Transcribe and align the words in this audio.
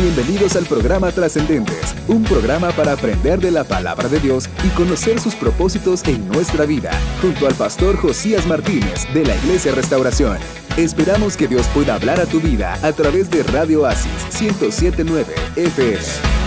Bienvenidos 0.00 0.56
al 0.56 0.64
programa 0.64 1.12
Trascendentes, 1.12 1.94
un 2.08 2.24
programa 2.24 2.70
para 2.70 2.92
aprender 2.92 3.38
de 3.38 3.50
la 3.50 3.64
palabra 3.64 4.08
de 4.08 4.18
Dios 4.18 4.48
y 4.64 4.68
conocer 4.70 5.20
sus 5.20 5.34
propósitos 5.34 6.02
en 6.08 6.26
nuestra 6.26 6.64
vida, 6.64 6.90
junto 7.20 7.46
al 7.46 7.54
pastor 7.54 7.98
Josías 7.98 8.46
Martínez 8.46 9.06
de 9.12 9.26
la 9.26 9.36
Iglesia 9.36 9.72
Restauración. 9.72 10.38
Esperamos 10.78 11.36
que 11.36 11.48
Dios 11.48 11.66
pueda 11.74 11.96
hablar 11.96 12.18
a 12.18 12.24
tu 12.24 12.40
vida 12.40 12.78
a 12.82 12.92
través 12.92 13.28
de 13.30 13.42
Radio 13.42 13.84
Asis 13.84 14.40
1079 14.40 15.34
FM. 15.56 16.39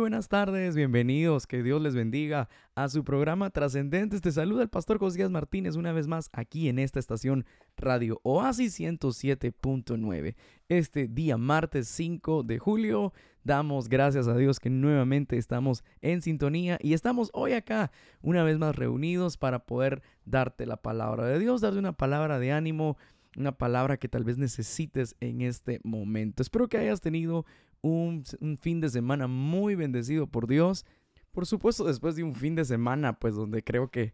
Buenas 0.00 0.28
tardes, 0.28 0.74
bienvenidos, 0.74 1.46
que 1.46 1.62
Dios 1.62 1.80
les 1.82 1.94
bendiga 1.94 2.48
a 2.74 2.88
su 2.88 3.04
programa 3.04 3.50
Trascendentes. 3.50 4.22
Te 4.22 4.32
saluda 4.32 4.62
el 4.62 4.70
pastor 4.70 4.98
Josías 4.98 5.30
Martínez 5.30 5.76
una 5.76 5.92
vez 5.92 6.08
más 6.08 6.30
aquí 6.32 6.70
en 6.70 6.78
esta 6.78 6.98
estación 6.98 7.44
Radio 7.76 8.18
Oasis 8.22 8.80
107.9. 8.80 10.36
Este 10.70 11.06
día 11.06 11.36
martes 11.36 11.86
5 11.88 12.44
de 12.44 12.58
julio 12.58 13.12
damos 13.44 13.90
gracias 13.90 14.26
a 14.26 14.36
Dios 14.36 14.58
que 14.58 14.70
nuevamente 14.70 15.36
estamos 15.36 15.84
en 16.00 16.22
sintonía 16.22 16.78
y 16.80 16.94
estamos 16.94 17.30
hoy 17.34 17.52
acá 17.52 17.92
una 18.22 18.42
vez 18.42 18.58
más 18.58 18.74
reunidos 18.74 19.36
para 19.36 19.66
poder 19.66 20.02
darte 20.24 20.64
la 20.64 20.78
palabra 20.78 21.26
de 21.26 21.38
Dios, 21.38 21.60
darte 21.60 21.78
una 21.78 21.92
palabra 21.92 22.38
de 22.38 22.52
ánimo 22.52 22.96
una 23.36 23.52
palabra 23.52 23.96
que 23.96 24.08
tal 24.08 24.24
vez 24.24 24.38
necesites 24.38 25.14
en 25.20 25.40
este 25.40 25.80
momento. 25.84 26.42
Espero 26.42 26.68
que 26.68 26.78
hayas 26.78 27.00
tenido 27.00 27.46
un, 27.82 28.24
fin 28.60 28.80
de 28.80 28.88
semana 28.88 29.26
muy 29.26 29.74
bendecido 29.74 30.26
por 30.26 30.46
Dios. 30.46 30.84
Por 31.32 31.46
supuesto, 31.46 31.84
después 31.84 32.16
de 32.16 32.22
un 32.22 32.34
fin 32.34 32.54
de 32.54 32.64
semana, 32.64 33.18
pues 33.18 33.34
donde 33.34 33.62
creo 33.62 33.90
que 33.90 34.12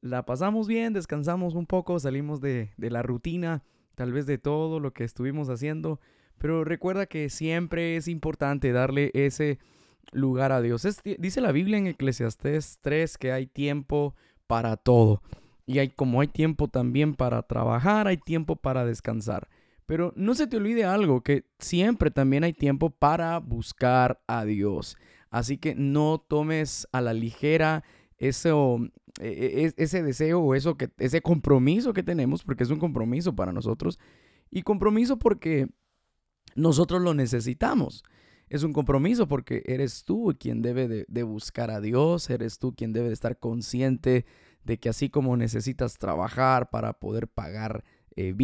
la 0.00 0.24
pasamos 0.24 0.68
bien, 0.68 0.92
descansamos 0.92 1.54
un 1.54 1.66
poco, 1.66 1.98
salimos 1.98 2.40
de, 2.40 2.70
la 2.76 3.02
rutina, 3.02 3.62
tal 3.94 4.12
vez 4.12 4.26
de 4.26 4.38
todo 4.38 4.80
lo 4.80 4.92
que 4.92 5.04
estuvimos 5.04 5.48
haciendo. 5.48 6.00
Pero 6.38 6.64
recuerda 6.64 7.06
que 7.06 7.30
siempre 7.30 7.96
es 7.96 8.08
importante 8.08 8.72
darle 8.72 9.10
ese 9.14 9.58
lugar 10.10 10.52
a 10.52 10.60
Dios. 10.60 10.86
dice 11.18 11.40
la 11.40 11.52
Biblia 11.52 11.78
en 11.78 11.86
Eclesiastés 11.86 12.78
3 12.80 13.16
que 13.16 13.32
hay 13.32 13.46
tiempo 13.46 14.14
para 14.46 14.76
todo. 14.76 15.22
Y 15.64 15.78
hay, 15.78 15.90
como 15.90 16.20
hay 16.20 16.28
tiempo 16.28 16.68
también 16.68 17.14
para 17.14 17.42
trabajar, 17.42 18.08
hay 18.08 18.16
tiempo 18.16 18.56
para 18.56 18.84
descansar. 18.84 19.48
Pero 19.86 20.12
no 20.16 20.34
se 20.34 20.46
te 20.46 20.56
olvide 20.56 20.84
algo, 20.84 21.22
que 21.22 21.44
siempre 21.58 22.10
también 22.10 22.44
hay 22.44 22.52
tiempo 22.52 22.90
para 22.90 23.38
buscar 23.38 24.22
a 24.26 24.44
Dios. 24.44 24.96
Así 25.30 25.58
que 25.58 25.74
no 25.74 26.24
tomes 26.28 26.86
a 26.92 27.00
la 27.00 27.14
ligera 27.14 27.84
ese, 28.18 28.50
e, 29.20 29.72
e, 29.76 29.82
ese 29.82 30.02
deseo 30.02 30.40
o 30.40 30.54
eso 30.54 30.76
que, 30.76 30.90
ese 30.98 31.20
compromiso 31.20 31.92
que 31.92 32.02
tenemos, 32.02 32.44
porque 32.44 32.64
es 32.64 32.70
un 32.70 32.78
compromiso 32.78 33.34
para 33.34 33.52
nosotros. 33.52 33.98
Y 34.50 34.62
compromiso 34.62 35.18
porque 35.18 35.68
nosotros 36.54 37.02
lo 37.02 37.14
necesitamos. 37.14 38.04
Es 38.48 38.62
un 38.62 38.74
compromiso 38.74 39.26
porque 39.26 39.62
eres 39.64 40.04
tú 40.04 40.36
quien 40.38 40.60
debe 40.60 40.86
de, 40.86 41.06
de 41.08 41.22
buscar 41.22 41.70
a 41.70 41.80
Dios, 41.80 42.28
eres 42.28 42.58
tú 42.58 42.74
quien 42.74 42.92
debe 42.92 43.08
de 43.08 43.14
estar 43.14 43.38
consciente 43.38 44.26
de 44.64 44.78
que 44.78 44.88
así 44.88 45.08
como 45.08 45.36
necesitas 45.36 45.98
trabajar 45.98 46.70
para 46.70 46.92
poder 47.00 47.28
pagar 47.28 47.82
eh, 48.16 48.34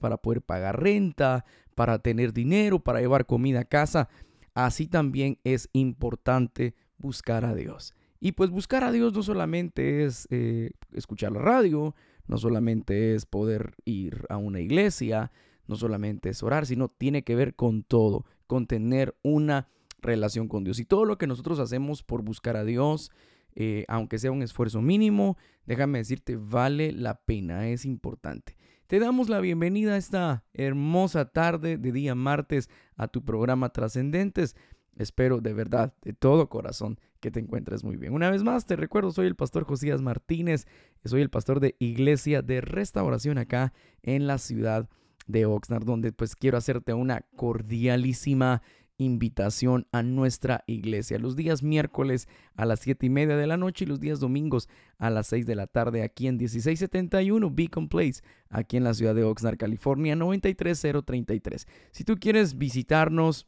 para 0.00 0.16
poder 0.16 0.42
pagar 0.42 0.82
renta, 0.82 1.44
para 1.74 1.98
tener 1.98 2.32
dinero, 2.32 2.80
para 2.80 3.00
llevar 3.00 3.26
comida 3.26 3.60
a 3.60 3.64
casa. 3.64 4.08
Así 4.54 4.86
también 4.86 5.38
es 5.44 5.68
importante 5.72 6.74
buscar 6.98 7.44
a 7.44 7.54
Dios. 7.54 7.94
Y 8.20 8.32
pues 8.32 8.50
buscar 8.50 8.84
a 8.84 8.92
Dios 8.92 9.12
no 9.12 9.22
solamente 9.22 10.04
es 10.04 10.26
eh, 10.30 10.70
escuchar 10.92 11.32
la 11.32 11.40
radio, 11.40 11.94
no 12.26 12.38
solamente 12.38 13.14
es 13.14 13.26
poder 13.26 13.74
ir 13.84 14.24
a 14.28 14.36
una 14.36 14.60
iglesia, 14.60 15.30
no 15.66 15.76
solamente 15.76 16.30
es 16.30 16.42
orar, 16.42 16.66
sino 16.66 16.88
tiene 16.88 17.22
que 17.22 17.34
ver 17.34 17.54
con 17.54 17.82
todo, 17.82 18.24
con 18.46 18.66
tener 18.66 19.16
una 19.22 19.68
relación 20.00 20.48
con 20.48 20.64
Dios. 20.64 20.78
Y 20.78 20.84
todo 20.84 21.04
lo 21.04 21.18
que 21.18 21.26
nosotros 21.26 21.58
hacemos 21.58 22.02
por 22.02 22.22
buscar 22.22 22.56
a 22.56 22.64
Dios, 22.64 23.10
eh, 23.54 23.84
aunque 23.88 24.18
sea 24.18 24.32
un 24.32 24.42
esfuerzo 24.42 24.80
mínimo, 24.80 25.36
déjame 25.66 25.98
decirte, 25.98 26.36
vale 26.36 26.92
la 26.92 27.20
pena, 27.20 27.68
es 27.68 27.84
importante. 27.84 28.56
Te 28.86 29.00
damos 29.00 29.28
la 29.28 29.40
bienvenida 29.40 29.94
a 29.94 29.96
esta 29.96 30.44
hermosa 30.54 31.24
tarde 31.24 31.76
de 31.76 31.90
día 31.90 32.14
martes 32.14 32.70
a 32.94 33.08
tu 33.08 33.24
programa 33.24 33.70
Trascendentes. 33.70 34.54
Espero 34.96 35.40
de 35.40 35.52
verdad, 35.52 35.92
de 36.02 36.12
todo 36.12 36.48
corazón, 36.48 37.00
que 37.18 37.32
te 37.32 37.40
encuentres 37.40 37.82
muy 37.82 37.96
bien. 37.96 38.12
Una 38.12 38.30
vez 38.30 38.44
más, 38.44 38.64
te 38.64 38.76
recuerdo, 38.76 39.10
soy 39.10 39.26
el 39.26 39.34
pastor 39.34 39.64
Josías 39.64 40.02
Martínez, 40.02 40.68
soy 41.04 41.22
el 41.22 41.30
pastor 41.30 41.58
de 41.58 41.74
Iglesia 41.80 42.42
de 42.42 42.60
Restauración 42.60 43.38
acá 43.38 43.72
en 44.02 44.28
la 44.28 44.38
ciudad 44.38 44.88
de 45.26 45.46
Oxnard, 45.46 45.84
donde 45.84 46.12
pues 46.12 46.36
quiero 46.36 46.56
hacerte 46.56 46.94
una 46.94 47.22
cordialísima 47.34 48.62
invitación 48.98 49.86
a 49.92 50.02
nuestra 50.02 50.64
iglesia. 50.66 51.18
Los 51.18 51.36
días 51.36 51.62
miércoles 51.62 52.28
a 52.54 52.64
las 52.64 52.80
7 52.80 53.06
y 53.06 53.10
media 53.10 53.36
de 53.36 53.46
la 53.46 53.56
noche 53.56 53.84
y 53.84 53.88
los 53.88 54.00
días 54.00 54.20
domingos 54.20 54.68
a 54.98 55.10
las 55.10 55.26
6 55.28 55.46
de 55.46 55.54
la 55.54 55.66
tarde 55.66 56.02
aquí 56.02 56.26
en 56.26 56.36
1671 56.36 57.50
Beacon 57.50 57.88
Place, 57.88 58.22
aquí 58.48 58.76
en 58.76 58.84
la 58.84 58.94
ciudad 58.94 59.14
de 59.14 59.24
Oxnard, 59.24 59.58
California, 59.58 60.16
93033. 60.16 61.66
Si 61.90 62.04
tú 62.04 62.16
quieres 62.16 62.56
visitarnos, 62.56 63.46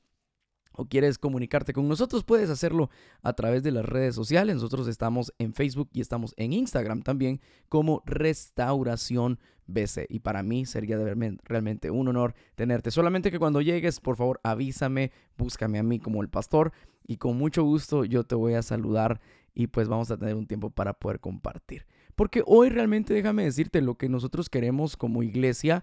o 0.78 0.86
quieres 0.86 1.18
comunicarte 1.18 1.72
con 1.72 1.88
nosotros, 1.88 2.22
puedes 2.22 2.50
hacerlo 2.50 2.88
a 3.22 3.32
través 3.32 3.64
de 3.64 3.72
las 3.72 3.84
redes 3.84 4.14
sociales. 4.14 4.54
Nosotros 4.54 4.86
estamos 4.86 5.34
en 5.38 5.52
Facebook 5.52 5.90
y 5.92 6.00
estamos 6.00 6.34
en 6.36 6.52
Instagram 6.52 7.02
también 7.02 7.40
como 7.68 8.00
Restauración 8.06 9.40
BC. 9.66 10.06
Y 10.08 10.20
para 10.20 10.44
mí 10.44 10.66
sería 10.66 10.96
realmente 11.42 11.90
un 11.90 12.06
honor 12.06 12.34
tenerte. 12.54 12.92
Solamente 12.92 13.32
que 13.32 13.40
cuando 13.40 13.60
llegues, 13.60 13.98
por 13.98 14.16
favor, 14.16 14.38
avísame, 14.44 15.10
búscame 15.36 15.80
a 15.80 15.82
mí 15.82 15.98
como 15.98 16.22
el 16.22 16.28
pastor 16.28 16.72
y 17.08 17.16
con 17.16 17.36
mucho 17.36 17.64
gusto 17.64 18.04
yo 18.04 18.22
te 18.22 18.36
voy 18.36 18.54
a 18.54 18.62
saludar 18.62 19.20
y 19.54 19.66
pues 19.66 19.88
vamos 19.88 20.12
a 20.12 20.16
tener 20.16 20.36
un 20.36 20.46
tiempo 20.46 20.70
para 20.70 20.92
poder 20.92 21.18
compartir. 21.18 21.86
Porque 22.14 22.44
hoy 22.46 22.68
realmente 22.68 23.14
déjame 23.14 23.42
decirte 23.42 23.80
lo 23.80 23.96
que 23.96 24.08
nosotros 24.08 24.48
queremos 24.48 24.96
como 24.96 25.24
iglesia 25.24 25.82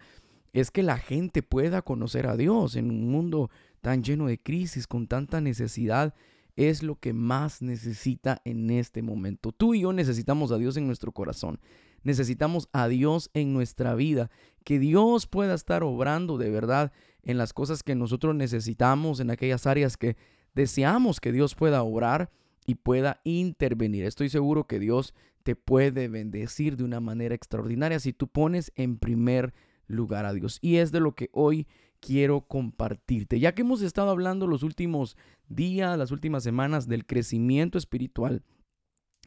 es 0.53 0.72
que 0.72 0.83
la 0.83 0.97
gente 0.97 1.44
pueda 1.44 1.81
conocer 1.81 2.27
a 2.27 2.38
Dios 2.38 2.77
en 2.77 2.89
un 2.89 3.12
mundo 3.12 3.50
tan 3.85 4.03
lleno 4.03 4.25
de 4.25 4.40
crisis, 4.40 4.88
con 4.88 5.06
tanta 5.06 5.41
necesidad, 5.41 6.16
es 6.56 6.81
lo 6.81 6.96
que 6.96 7.13
más 7.13 7.62
necesita 7.62 8.41
en 8.44 8.72
este 8.72 9.03
momento. 9.03 9.51
Tú 9.51 9.75
y 9.75 9.81
yo 9.81 9.94
necesitamos 9.94 10.51
a 10.51 10.57
Dios 10.57 10.75
en 10.75 10.88
nuestro 10.88 11.12
corazón. 11.12 11.59
Necesitamos 12.01 12.68
a 12.74 12.88
Dios 12.88 13.29
en 13.35 13.53
nuestra 13.53 13.94
vida. 13.94 14.31
Que 14.63 14.79
Dios 14.79 15.28
pueda 15.28 15.53
estar 15.53 15.84
obrando 15.84 16.40
de 16.40 16.50
verdad 16.50 16.94
en 17.22 17.38
las 17.38 17.53
cosas 17.53 17.84
que 17.84 17.94
nosotros 17.94 18.34
necesitamos, 18.34 19.19
en 19.19 19.29
aquellas 19.29 19.68
áreas 19.68 19.97
que 19.97 20.18
deseamos 20.56 21.19
que 21.19 21.31
Dios 21.31 21.53
pueda 21.53 21.84
obrar 21.84 22.31
y 22.66 22.74
pueda 22.74 23.22
intervenir. 23.24 24.06
Estoy 24.06 24.29
seguro 24.29 24.66
que 24.66 24.79
Dios 24.79 25.13
te 25.44 25.56
puede 25.56 26.07
bendecir 26.07 26.75
de 26.75 26.85
una 26.85 27.01
manera 27.01 27.35
extraordinaria 27.35 28.00
si 28.00 28.13
tú 28.13 28.29
pones 28.29 28.72
en 28.75 28.97
primer 28.97 29.53
lugar 29.85 30.25
a 30.25 30.34
Dios. 30.34 30.57
Y 30.63 30.78
es 30.78 30.91
de 30.91 31.01
lo 31.01 31.13
que 31.13 31.29
hoy 31.34 31.68
quiero 32.06 32.42
compartirte. 32.42 33.40
Ya 33.40 33.56
que 33.56 33.62
hemos 33.62 33.82
estado 33.82 34.10
hablando 34.10 34.48
los 34.48 34.64
últimos 34.64 35.18
días, 35.48 35.98
las 35.98 36.12
últimas 36.12 36.44
semanas 36.44 36.88
del 36.88 37.06
crecimiento 37.06 37.78
espiritual, 37.78 38.44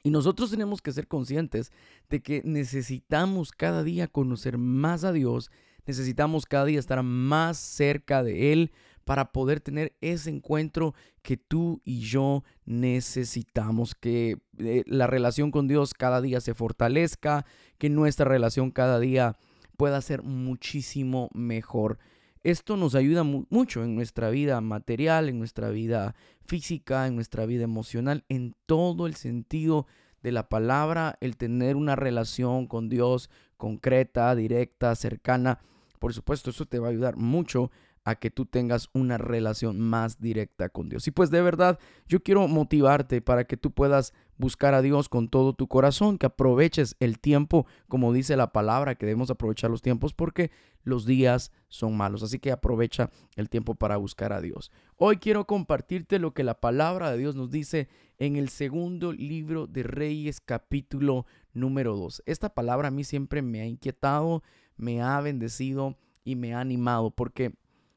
y 0.05 0.11
nosotros 0.11 0.51
tenemos 0.51 0.81
que 0.81 0.93
ser 0.93 1.09
conscientes 1.09 1.73
de 2.09 2.23
que 2.23 2.43
necesitamos 2.45 3.51
cada 3.51 3.83
día 3.83 4.07
conocer 4.07 4.57
más 4.57 5.03
a 5.03 5.13
Dios, 5.13 5.51
necesitamos 5.87 6.47
cada 6.47 6.67
día 6.67 6.79
estar 6.79 7.03
más 7.03 7.59
cerca 7.59 8.23
de 8.23 8.53
Él 8.53 8.73
para 9.05 9.33
poder 9.33 9.61
tener 9.61 9.97
ese 10.01 10.31
encuentro 10.31 10.95
que 11.23 11.37
tú 11.37 11.81
y 11.85 12.01
yo 12.01 12.45
necesitamos, 12.65 13.95
que 13.95 14.39
eh, 14.59 14.85
la 14.87 15.07
relación 15.07 15.51
con 15.51 15.67
Dios 15.67 15.95
cada 15.95 16.21
día 16.21 16.41
se 16.41 16.55
fortalezca, 16.55 17.45
que 17.79 17.89
nuestra 17.89 18.27
relación 18.27 18.71
cada 18.71 19.01
día 19.01 19.37
pueda 19.77 20.01
ser 20.01 20.23
muchísimo 20.23 21.31
mejor. 21.33 21.99
Esto 22.43 22.77
nos 22.77 22.95
ayuda 22.95 23.25
mucho 23.25 23.83
en 23.85 23.95
nuestra 23.95 24.31
vida 24.31 24.61
material, 24.61 25.29
en 25.29 25.39
nuestra 25.39 25.71
vida 25.71 26.15
física, 26.47 27.07
en 27.07 27.15
nuestra 27.15 27.47
vida 27.47 27.65
emocional, 27.65 28.25
en 28.29 28.55
todo 28.67 29.07
el 29.07 29.15
sentido 29.15 29.87
de 30.23 30.33
la 30.33 30.49
palabra, 30.49 31.17
el 31.21 31.37
tener 31.37 31.77
una 31.77 31.97
relación 31.97 32.67
con 32.67 32.89
Dios 32.89 33.31
concreta, 33.57 34.35
directa, 34.35 34.95
cercana. 34.95 35.61
Por 35.99 36.15
supuesto, 36.15 36.51
eso 36.51 36.67
te 36.67 36.79
va 36.79 36.89
a 36.89 36.91
ayudar 36.91 37.17
mucho 37.17 37.71
a 38.05 38.15
que 38.15 38.31
tú 38.31 38.47
tengas 38.47 38.89
una 38.95 39.19
relación 39.19 39.81
más 39.81 40.19
directa 40.19 40.71
con 40.71 40.89
Dios. 40.89 41.07
Y 41.07 41.11
pues 41.11 41.31
de 41.31 41.43
verdad, 41.43 41.79
yo 42.07 42.23
quiero 42.23 42.49
motivarte 42.49 43.21
para 43.21 43.45
que 43.45 43.59
tú 43.59 43.71
puedas 43.71 44.15
buscar 44.39 44.73
a 44.75 44.83
Dios 44.83 45.09
con 45.09 45.29
todo 45.29 45.53
tu 45.53 45.67
corazón, 45.67 46.17
que 46.17 46.27
aproveches 46.27 46.97
el 47.01 47.19
tiempo, 47.19 47.67
como 47.89 48.13
dice 48.13 48.37
la 48.37 48.53
palabra, 48.53 48.95
que 48.95 49.05
debemos 49.05 49.31
aprovechar 49.31 49.71
los 49.71 49.83
tiempos 49.83 50.15
porque 50.15 50.51
los 50.85 51.05
días 51.05 51.53
son 51.69 51.97
malos. 51.97 52.23
Así 52.23 52.39
que 52.39 52.53
aprovecha 52.53 53.11
el 53.37 53.51
tiempo 53.51 53.75
para 53.75 53.97
buscar 53.97 54.33
a 54.33 54.41
Dios. 54.41 54.71
Hoy 54.97 55.19
quiero 55.19 55.47
compartirte 55.47 56.19
lo 56.19 56.33
que 56.33 56.45
la 56.45 56.61
palabra 56.61 57.11
de 57.11 57.19
Dios 57.19 57.35
nos 57.35 57.51
dice 57.51 57.89
en 58.19 58.37
el 58.37 58.49
segundo 58.49 59.13
libro 59.13 59.67
de 59.67 59.83
Reyes 59.83 60.41
capítulo 60.41 61.27
número 61.53 61.97
2. 61.97 62.23
Esta 62.27 62.55
palabra 62.55 62.89
a 62.89 62.93
mí 62.93 63.05
siempre 63.05 63.43
me 63.43 63.61
ha 63.61 63.67
inquietado, 63.67 64.43
me 64.77 65.03
ha 65.03 65.21
bendecido 65.21 65.97
y 66.25 66.37
me 66.37 66.55
ha 66.55 66.61
animado 66.61 67.11
porque 67.11 67.55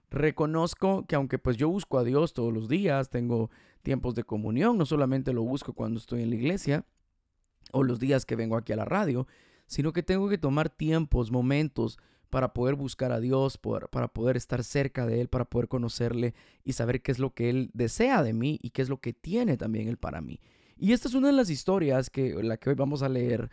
reconozco 0.09 1.05
que 1.07 1.15
aunque 1.15 1.39
pues 1.39 1.57
yo 1.57 1.69
busco 1.69 1.97
a 1.97 2.03
Dios 2.03 2.33
todos 2.33 2.53
los 2.53 2.67
días, 2.67 3.09
tengo 3.09 3.49
tiempos 3.81 4.15
de 4.15 4.23
comunión, 4.23 4.77
no 4.77 4.85
solamente 4.85 5.33
lo 5.33 5.43
busco 5.43 5.73
cuando 5.73 5.99
estoy 5.99 6.23
en 6.23 6.29
la 6.29 6.35
iglesia 6.35 6.85
o 7.71 7.83
los 7.83 7.99
días 7.99 8.25
que 8.25 8.35
vengo 8.35 8.57
aquí 8.57 8.73
a 8.73 8.75
la 8.75 8.85
radio, 8.85 9.27
sino 9.67 9.93
que 9.93 10.03
tengo 10.03 10.29
que 10.29 10.37
tomar 10.37 10.69
tiempos, 10.69 11.31
momentos 11.31 11.97
para 12.29 12.53
poder 12.53 12.75
buscar 12.75 13.11
a 13.11 13.19
Dios, 13.19 13.57
para 13.57 14.07
poder 14.07 14.37
estar 14.37 14.63
cerca 14.63 15.05
de 15.05 15.21
Él, 15.21 15.27
para 15.27 15.45
poder 15.45 15.67
conocerle 15.67 16.33
y 16.63 16.73
saber 16.73 17.01
qué 17.01 17.11
es 17.11 17.19
lo 17.19 17.33
que 17.33 17.49
Él 17.49 17.69
desea 17.73 18.23
de 18.23 18.33
mí 18.33 18.59
y 18.63 18.69
qué 18.69 18.81
es 18.81 18.89
lo 18.89 18.99
que 19.01 19.13
tiene 19.13 19.57
también 19.57 19.87
Él 19.87 19.97
para 19.97 20.21
mí. 20.21 20.39
Y 20.77 20.93
esta 20.93 21.07
es 21.07 21.13
una 21.13 21.27
de 21.27 21.33
las 21.33 21.49
historias 21.49 22.09
que 22.09 22.33
la 22.41 22.57
que 22.57 22.69
hoy 22.69 22.75
vamos 22.75 23.03
a 23.03 23.09
leer 23.09 23.49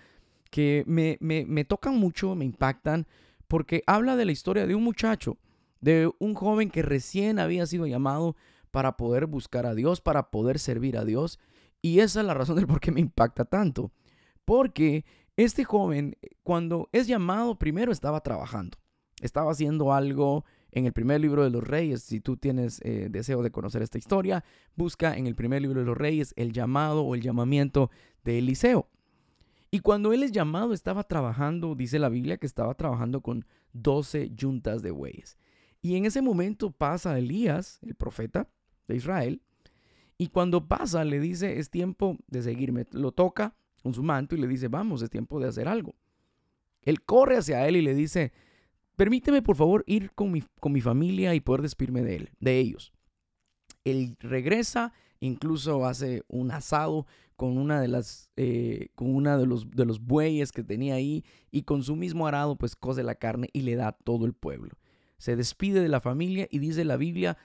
que 0.50 0.84
me, 0.86 1.18
me, 1.20 1.44
me 1.44 1.64
tocan 1.64 1.96
mucho, 1.96 2.34
me 2.34 2.44
impactan, 2.44 3.06
porque 3.48 3.82
habla 3.86 4.16
de 4.16 4.24
la 4.24 4.32
historia 4.32 4.66
de 4.66 4.74
un 4.74 4.84
muchacho, 4.84 5.38
de 5.80 6.10
un 6.18 6.34
joven 6.34 6.70
que 6.70 6.82
recién 6.82 7.38
había 7.38 7.66
sido 7.66 7.86
llamado 7.86 8.36
para 8.70 8.96
poder 8.96 9.26
buscar 9.26 9.66
a 9.66 9.74
Dios, 9.74 10.00
para 10.00 10.30
poder 10.30 10.58
servir 10.58 10.96
a 10.96 11.04
Dios. 11.04 11.38
Y 11.82 12.00
esa 12.00 12.20
es 12.20 12.26
la 12.26 12.34
razón 12.34 12.56
del 12.56 12.66
por 12.66 12.80
qué 12.80 12.92
me 12.92 13.00
impacta 13.00 13.44
tanto. 13.44 13.92
Porque 14.44 15.04
este 15.36 15.64
joven, 15.64 16.16
cuando 16.42 16.88
es 16.92 17.06
llamado, 17.06 17.58
primero 17.58 17.92
estaba 17.92 18.20
trabajando. 18.22 18.78
Estaba 19.20 19.52
haciendo 19.52 19.92
algo 19.92 20.44
en 20.70 20.86
el 20.86 20.92
primer 20.92 21.20
libro 21.20 21.44
de 21.44 21.50
los 21.50 21.66
reyes. 21.66 22.02
Si 22.02 22.20
tú 22.20 22.36
tienes 22.36 22.80
eh, 22.82 23.08
deseo 23.10 23.42
de 23.42 23.50
conocer 23.50 23.82
esta 23.82 23.98
historia, 23.98 24.44
busca 24.74 25.16
en 25.16 25.26
el 25.26 25.34
primer 25.34 25.62
libro 25.62 25.80
de 25.80 25.86
los 25.86 25.96
reyes 25.96 26.32
el 26.36 26.52
llamado 26.52 27.02
o 27.02 27.14
el 27.14 27.20
llamamiento 27.20 27.90
de 28.24 28.38
Eliseo. 28.38 28.88
Y 29.70 29.80
cuando 29.80 30.12
él 30.12 30.22
es 30.22 30.32
llamado, 30.32 30.72
estaba 30.72 31.04
trabajando, 31.04 31.74
dice 31.74 31.98
la 31.98 32.08
Biblia, 32.08 32.38
que 32.38 32.46
estaba 32.46 32.74
trabajando 32.74 33.20
con 33.20 33.44
12 33.74 34.30
yuntas 34.30 34.82
de 34.82 34.90
bueyes. 34.90 35.36
Y 35.82 35.96
en 35.96 36.06
ese 36.06 36.22
momento 36.22 36.70
pasa 36.70 37.18
Elías, 37.18 37.78
el 37.82 37.94
profeta 37.94 38.48
de 38.88 38.96
Israel, 38.96 39.40
y 40.18 40.28
cuando 40.28 40.66
pasa 40.66 41.04
le 41.04 41.20
dice, 41.20 41.60
es 41.60 41.70
tiempo 41.70 42.18
de 42.26 42.42
seguirme. 42.42 42.86
Lo 42.90 43.12
toca 43.12 43.54
con 43.82 43.94
su 43.94 44.02
manto 44.02 44.34
y 44.34 44.38
le 44.38 44.48
dice, 44.48 44.66
vamos, 44.66 45.00
es 45.00 45.10
tiempo 45.10 45.38
de 45.38 45.48
hacer 45.48 45.68
algo. 45.68 45.94
Él 46.82 47.02
corre 47.02 47.36
hacia 47.36 47.66
él 47.68 47.76
y 47.76 47.82
le 47.82 47.94
dice, 47.94 48.32
permíteme 48.96 49.42
por 49.42 49.54
favor 49.54 49.84
ir 49.86 50.10
con 50.12 50.32
mi, 50.32 50.42
con 50.58 50.72
mi 50.72 50.80
familia 50.80 51.34
y 51.34 51.40
poder 51.40 51.62
despedirme 51.62 52.02
de 52.02 52.16
él, 52.16 52.30
de 52.40 52.58
ellos. 52.58 52.92
Él 53.84 54.16
regresa, 54.18 54.92
incluso 55.20 55.86
hace 55.86 56.24
un 56.26 56.50
asado 56.50 57.06
con 57.36 57.56
una 57.56 57.80
de 57.80 57.86
las, 57.86 58.32
eh, 58.36 58.88
con 58.96 59.14
una 59.14 59.38
de 59.38 59.46
los, 59.46 59.70
de 59.70 59.84
los 59.84 60.00
bueyes 60.00 60.50
que 60.50 60.64
tenía 60.64 60.94
ahí 60.94 61.24
y 61.52 61.62
con 61.62 61.84
su 61.84 61.94
mismo 61.94 62.26
arado 62.26 62.56
pues 62.56 62.74
cose 62.74 63.04
la 63.04 63.14
carne 63.14 63.48
y 63.52 63.62
le 63.62 63.76
da 63.76 63.88
a 63.88 63.92
todo 63.92 64.26
el 64.26 64.32
pueblo. 64.32 64.76
Se 65.18 65.36
despide 65.36 65.80
de 65.80 65.88
la 65.88 66.00
familia 66.00 66.48
y 66.50 66.58
dice 66.58 66.84
la 66.84 66.96
Biblia 66.96 67.38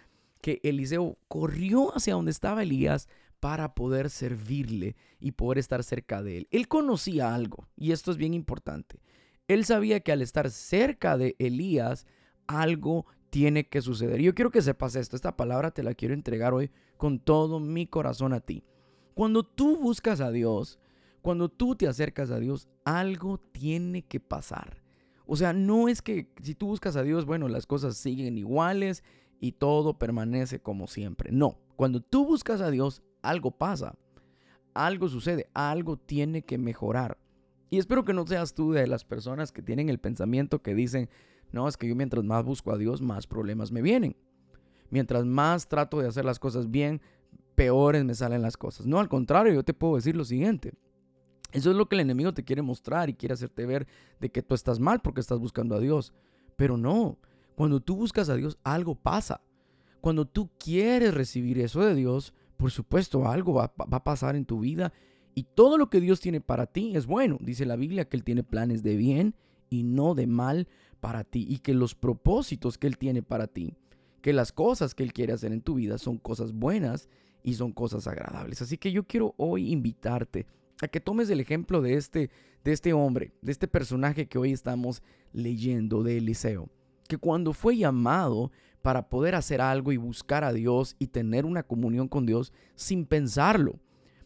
que 0.43 0.59
Eliseo 0.63 1.17
corrió 1.29 1.95
hacia 1.95 2.15
donde 2.15 2.31
estaba 2.31 2.63
Elías 2.63 3.07
para 3.39 3.73
poder 3.75 4.09
servirle 4.09 4.97
y 5.17 5.31
poder 5.31 5.57
estar 5.57 5.85
cerca 5.85 6.21
de 6.21 6.39
él. 6.39 6.47
Él 6.51 6.67
conocía 6.67 7.33
algo 7.33 7.69
y 7.77 7.93
esto 7.93 8.11
es 8.11 8.17
bien 8.17 8.33
importante. 8.33 8.99
Él 9.47 9.63
sabía 9.63 10.01
que 10.01 10.11
al 10.11 10.21
estar 10.21 10.51
cerca 10.51 11.17
de 11.17 11.37
Elías, 11.39 12.05
algo 12.45 13.05
tiene 13.29 13.69
que 13.69 13.81
suceder. 13.81 14.19
Yo 14.19 14.35
quiero 14.35 14.51
que 14.51 14.61
sepas 14.61 14.97
esto, 14.97 15.15
esta 15.15 15.37
palabra 15.37 15.71
te 15.71 15.81
la 15.81 15.93
quiero 15.93 16.13
entregar 16.13 16.53
hoy 16.53 16.71
con 16.97 17.19
todo 17.19 17.61
mi 17.61 17.87
corazón 17.87 18.33
a 18.33 18.41
ti. 18.41 18.65
Cuando 19.13 19.43
tú 19.43 19.77
buscas 19.77 20.19
a 20.19 20.29
Dios, 20.29 20.77
cuando 21.21 21.47
tú 21.47 21.77
te 21.77 21.87
acercas 21.87 22.31
a 22.31 22.39
Dios, 22.39 22.67
algo 22.83 23.37
tiene 23.37 24.01
que 24.01 24.19
pasar. 24.19 24.83
O 25.25 25.37
sea, 25.37 25.53
no 25.53 25.87
es 25.87 26.01
que 26.01 26.27
si 26.41 26.53
tú 26.53 26.67
buscas 26.67 26.97
a 26.97 27.03
Dios, 27.03 27.23
bueno, 27.25 27.47
las 27.47 27.65
cosas 27.65 27.95
siguen 27.95 28.37
iguales 28.37 29.05
y 29.43 29.51
todo 29.51 29.99
permanece 29.99 30.61
como 30.61 30.87
siempre. 30.87 31.29
No, 31.33 31.57
cuando 31.75 31.99
tú 31.99 32.25
buscas 32.25 32.61
a 32.61 32.71
Dios, 32.71 33.03
algo 33.21 33.51
pasa. 33.51 33.97
Algo 34.73 35.09
sucede, 35.09 35.49
algo 35.53 35.97
tiene 35.97 36.43
que 36.43 36.57
mejorar. 36.57 37.17
Y 37.69 37.77
espero 37.77 38.05
que 38.05 38.13
no 38.13 38.25
seas 38.25 38.53
tú 38.53 38.71
de 38.71 38.87
las 38.87 39.03
personas 39.03 39.51
que 39.51 39.61
tienen 39.61 39.89
el 39.89 39.99
pensamiento 39.99 40.61
que 40.61 40.73
dicen, 40.73 41.09
no, 41.51 41.67
es 41.67 41.75
que 41.75 41.89
yo 41.89 41.93
mientras 41.93 42.23
más 42.23 42.45
busco 42.45 42.71
a 42.71 42.77
Dios, 42.77 43.01
más 43.01 43.27
problemas 43.27 43.69
me 43.73 43.81
vienen. 43.81 44.15
Mientras 44.89 45.25
más 45.25 45.67
trato 45.67 45.99
de 45.99 46.07
hacer 46.07 46.23
las 46.23 46.39
cosas 46.39 46.71
bien, 46.71 47.01
peores 47.53 48.05
me 48.05 48.15
salen 48.15 48.41
las 48.41 48.55
cosas. 48.55 48.85
No, 48.85 49.01
al 49.01 49.09
contrario, 49.09 49.51
yo 49.51 49.63
te 49.63 49.73
puedo 49.73 49.97
decir 49.97 50.15
lo 50.15 50.23
siguiente. 50.23 50.71
Eso 51.51 51.69
es 51.69 51.75
lo 51.75 51.89
que 51.89 51.97
el 51.97 51.99
enemigo 51.99 52.33
te 52.33 52.45
quiere 52.45 52.61
mostrar 52.61 53.09
y 53.09 53.13
quiere 53.13 53.33
hacerte 53.33 53.65
ver 53.65 53.87
de 54.21 54.31
que 54.31 54.41
tú 54.41 54.55
estás 54.55 54.79
mal 54.79 55.01
porque 55.01 55.19
estás 55.19 55.39
buscando 55.39 55.75
a 55.75 55.81
Dios. 55.81 56.13
Pero 56.55 56.77
no, 56.77 57.17
cuando 57.55 57.79
tú 57.79 57.95
buscas 57.95 58.29
a 58.29 58.35
Dios, 58.35 58.57
algo 58.63 58.95
pasa. 58.95 59.41
Cuando 60.01 60.25
tú 60.25 60.49
quieres 60.57 61.13
recibir 61.13 61.59
eso 61.59 61.81
de 61.81 61.95
Dios, 61.95 62.33
por 62.57 62.71
supuesto, 62.71 63.27
algo 63.27 63.53
va, 63.53 63.73
a 63.77 64.03
pasar 64.03 64.35
en 64.35 64.45
tu 64.45 64.59
vida. 64.59 64.93
Y 65.35 65.43
todo 65.43 65.77
lo 65.77 65.89
que 65.89 66.01
Dios 66.01 66.19
tiene 66.19 66.41
para 66.41 66.65
ti 66.65 66.95
es 66.95 67.05
bueno. 67.05 67.37
Dice 67.41 67.65
la 67.65 67.75
Biblia 67.75 68.05
que 68.05 68.17
Él 68.17 68.23
tiene 68.23 68.43
planes 68.43 68.83
de 68.83 68.95
bien 68.95 69.35
y 69.69 69.83
no 69.83 70.15
de 70.15 70.27
mal 70.27 70.67
para 70.99 71.23
ti. 71.23 71.45
Y 71.49 71.59
que 71.59 71.73
los 71.73 71.95
propósitos 71.95 72.77
que 72.77 72.87
Él 72.87 72.97
tiene 72.97 73.23
para 73.23 73.47
ti, 73.47 73.75
que 74.21 74.33
las 74.33 74.51
cosas 74.51 74.95
que 74.95 75.03
Él 75.03 75.13
quiere 75.13 75.33
hacer 75.33 75.51
en 75.51 75.61
tu 75.61 75.75
vida 75.75 75.97
son 75.97 76.17
cosas 76.17 76.53
buenas 76.53 77.09
y 77.43 77.55
son 77.55 77.71
cosas 77.71 78.07
agradables. 78.07 78.61
Así 78.61 78.77
que 78.77 78.91
yo 78.91 79.03
quiero 79.03 79.33
hoy 79.37 79.71
invitarte 79.71 80.45
a 80.81 80.87
que 80.87 80.99
tomes 80.99 81.29
el 81.29 81.39
ejemplo 81.39 81.81
de 81.81 81.95
este, 81.95 82.29
de 82.63 82.71
este 82.71 82.93
hombre, 82.93 83.33
de 83.41 83.51
este 83.51 83.67
personaje 83.67 84.27
que 84.27 84.37
hoy 84.37 84.51
estamos 84.51 85.01
leyendo 85.33 86.03
de 86.03 86.17
Eliseo, 86.17 86.69
que 87.13 87.19
cuando 87.19 87.53
fue 87.53 87.77
llamado 87.77 88.51
para 88.81 89.07
poder 89.07 89.35
hacer 89.35 89.61
algo 89.61 89.91
y 89.91 89.97
buscar 89.97 90.43
a 90.43 90.51
Dios 90.51 90.95
y 90.97 91.07
tener 91.07 91.45
una 91.45 91.61
comunión 91.61 92.07
con 92.07 92.25
Dios 92.25 92.51
sin 92.75 93.05
pensarlo, 93.05 93.79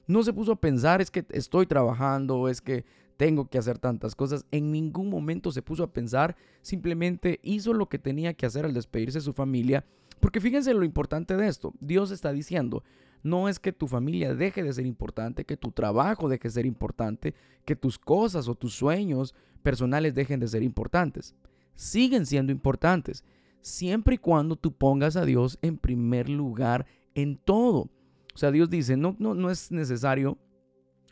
no 0.07 0.24
se 0.24 0.31
puso 0.31 0.54
a 0.54 0.62
pensar 0.62 1.01
es 1.01 1.12
que 1.12 1.25
estoy 1.31 1.66
trabajando, 1.66 2.48
es 2.48 2.62
que 2.62 2.86
tengo 3.18 3.50
que 3.50 3.57
hacer 3.57 3.78
tantas 3.78 4.16
cosas. 4.16 4.45
En 4.51 4.72
ningún 4.72 5.10
momento 5.10 5.51
se 5.51 5.62
puso 5.62 5.84
a 5.84 5.92
pensar, 5.92 6.38
simplemente 6.62 7.42
hizo 7.44 7.74
lo 7.74 7.89
que 7.89 8.00
tenía 8.00 8.34
que 8.34 8.45
hacer 8.45 8.63
al 8.63 8.74
despedirse 8.74 9.18
de 9.18 9.25
su 9.25 9.34
familia. 9.34 9.84
Porque 10.22 10.39
fíjense 10.39 10.74
lo 10.74 10.86
importante 10.86 11.36
de 11.36 11.48
esto. 11.48 11.74
Dios 11.81 12.12
está 12.12 12.31
diciendo, 12.31 12.84
no 13.24 13.50
es 13.50 13.60
que 13.60 13.74
tu 13.74 13.88
familia 13.88 14.34
deje 14.34 14.63
de 14.63 14.72
ser 14.72 14.86
importante, 14.86 15.44
que 15.44 15.57
tu 15.57 15.72
trabajo 15.72 16.30
deje 16.30 16.48
de 16.48 16.54
ser 16.54 16.66
importante, 16.66 17.36
que 17.66 17.75
tus 17.75 18.00
cosas 18.00 18.48
o 18.48 18.56
tus 18.56 18.75
sueños 18.75 19.36
personales 19.62 20.16
dejen 20.16 20.39
de 20.39 20.48
ser 20.48 20.63
importantes. 20.63 21.36
Siguen 21.77 22.25
siendo 22.25 22.51
importantes, 22.51 23.24
siempre 23.62 24.15
y 24.15 24.18
cuando 24.18 24.57
tú 24.57 24.74
pongas 24.74 25.15
a 25.15 25.24
Dios 25.24 25.57
en 25.62 25.77
primer 25.77 26.27
lugar 26.27 26.86
en 27.15 27.38
todo. 27.38 27.89
O 28.36 28.38
sea, 28.38 28.51
Dios 28.51 28.69
dice, 28.69 28.98
no, 28.98 29.15
no, 29.17 29.34
no 29.34 29.50
es 29.50 29.72
necesario, 29.72 30.38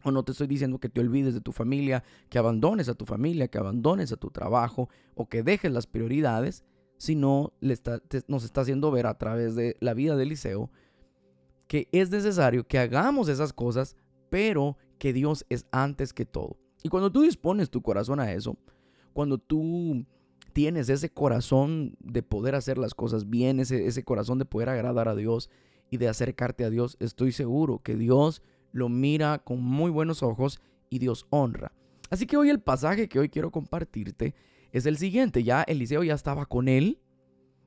o 0.04 0.12
no 0.12 0.24
te 0.24 0.34
estoy 0.34 0.48
diciendo 0.48 0.78
que 0.80 0.90
te 0.90 1.00
olvides 1.00 1.34
de 1.34 1.40
tu 1.40 1.54
familia, 1.54 2.04
que 2.30 2.38
abandones 2.38 2.90
a 2.90 2.94
tu 2.94 3.06
familia, 3.06 3.48
que 3.48 3.58
abandones 3.58 4.12
a 4.12 4.18
tu 4.18 4.30
trabajo, 4.30 4.90
o 5.14 5.30
que 5.30 5.42
dejes 5.42 5.72
las 5.72 5.88
prioridades, 5.88 6.66
sino 6.98 7.54
le 7.62 7.78
nos 8.28 8.44
está 8.44 8.62
haciendo 8.62 8.92
ver 8.92 9.08
a 9.08 9.18
través 9.18 9.56
de 9.56 9.78
la 9.80 9.94
vida 9.94 10.18
de 10.18 10.24
Eliseo 10.24 10.70
que 11.68 11.88
es 11.92 12.12
necesario 12.12 12.68
que 12.68 12.80
hagamos 12.80 13.28
esas 13.28 13.54
cosas, 13.54 13.96
pero 14.30 14.78
que 14.98 15.14
Dios 15.14 15.46
es 15.50 15.66
antes 15.72 16.14
que 16.14 16.26
todo. 16.26 16.58
Y 16.84 16.90
cuando 16.90 17.12
tú 17.12 17.22
dispones 17.22 17.70
tu 17.70 17.82
corazón 17.82 18.20
a 18.20 18.32
eso, 18.32 18.58
cuando 19.14 19.38
tú 19.38 20.06
tienes 20.56 20.88
ese 20.88 21.10
corazón 21.10 21.98
de 22.00 22.24
poder 22.24 22.56
hacer 22.56 22.78
las 22.78 22.94
cosas 22.94 23.30
bien, 23.30 23.60
ese, 23.60 23.88
ese 23.88 24.06
corazón 24.06 24.40
de 24.40 24.46
poder 24.46 24.70
agradar 24.70 25.10
a 25.10 25.16
Dios 25.16 25.50
y 25.92 25.98
de 25.98 26.08
acercarte 26.08 26.64
a 26.64 26.70
Dios, 26.70 26.96
estoy 27.02 27.34
seguro 27.34 27.82
que 27.84 27.98
Dios 27.98 28.42
lo 28.72 28.88
mira 28.88 29.40
con 29.40 29.62
muy 29.62 29.92
buenos 29.92 30.24
ojos 30.24 30.62
y 30.90 31.00
Dios 31.00 31.28
honra. 31.30 31.74
Así 32.10 32.26
que 32.26 32.38
hoy 32.38 32.50
el 32.50 32.62
pasaje 32.62 33.10
que 33.10 33.20
hoy 33.20 33.28
quiero 33.28 33.52
compartirte 33.52 34.34
es 34.72 34.86
el 34.86 34.98
siguiente. 34.98 35.44
Ya 35.44 35.62
Eliseo 35.64 36.04
ya 36.04 36.14
estaba 36.14 36.46
con 36.46 36.70
él, 36.70 37.02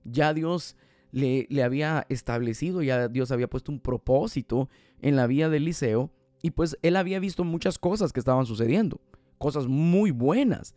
ya 0.04 0.32
Dios 0.32 0.74
le, 1.10 1.46
había 1.62 2.06
establecido, 2.08 2.80
ya 2.80 3.08
Dios 3.08 3.30
había 3.32 3.50
puesto 3.50 3.70
un 3.70 3.80
propósito 3.80 4.70
en 5.02 5.14
la 5.14 5.26
vida 5.26 5.50
de 5.50 5.58
Eliseo 5.58 6.10
y 6.40 6.52
pues 6.52 6.78
él 6.80 6.96
había 6.96 7.20
visto 7.20 7.44
muchas 7.44 7.78
cosas 7.78 8.14
que 8.14 8.20
estaban 8.20 8.46
sucediendo, 8.46 8.98
cosas 9.36 9.66
muy 9.66 10.10
buenas, 10.10 10.74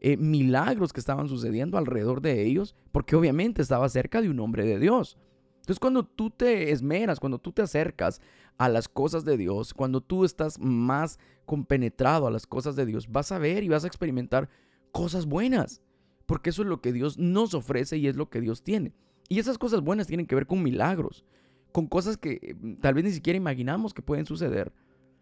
eh, 0.00 0.16
milagros 0.16 0.92
que 0.92 1.00
estaban 1.00 1.28
sucediendo 1.28 1.76
alrededor 1.76 2.22
de 2.22 2.46
ellos, 2.46 2.74
porque 2.90 3.16
obviamente 3.16 3.60
estaba 3.60 3.88
cerca 3.88 4.22
de 4.22 4.30
un 4.30 4.40
hombre 4.40 4.64
de 4.64 4.78
Dios. 4.78 5.18
Entonces 5.56 5.78
cuando 5.78 6.04
tú 6.04 6.30
te 6.30 6.72
esmeras, 6.72 7.20
cuando 7.20 7.38
tú 7.38 7.52
te 7.52 7.62
acercas 7.62 8.20
a 8.56 8.68
las 8.68 8.88
cosas 8.88 9.24
de 9.24 9.36
Dios, 9.36 9.74
cuando 9.74 10.00
tú 10.00 10.24
estás 10.24 10.58
más 10.58 11.18
compenetrado 11.44 12.26
a 12.26 12.30
las 12.30 12.46
cosas 12.46 12.76
de 12.76 12.86
Dios, 12.86 13.10
vas 13.12 13.30
a 13.30 13.38
ver 13.38 13.62
y 13.62 13.68
vas 13.68 13.84
a 13.84 13.86
experimentar 13.86 14.48
cosas 14.90 15.26
buenas, 15.26 15.82
porque 16.26 16.50
eso 16.50 16.62
es 16.62 16.68
lo 16.68 16.80
que 16.80 16.92
Dios 16.92 17.18
nos 17.18 17.54
ofrece 17.54 17.98
y 17.98 18.06
es 18.08 18.16
lo 18.16 18.30
que 18.30 18.40
Dios 18.40 18.62
tiene. 18.62 18.94
Y 19.28 19.38
esas 19.38 19.58
cosas 19.58 19.82
buenas 19.82 20.06
tienen 20.06 20.26
que 20.26 20.34
ver 20.34 20.46
con 20.46 20.62
milagros, 20.62 21.24
con 21.72 21.86
cosas 21.86 22.16
que 22.16 22.56
mm, 22.58 22.76
tal 22.76 22.94
vez 22.94 23.04
ni 23.04 23.12
siquiera 23.12 23.36
imaginamos 23.36 23.92
que 23.94 24.02
pueden 24.02 24.26
suceder, 24.26 24.72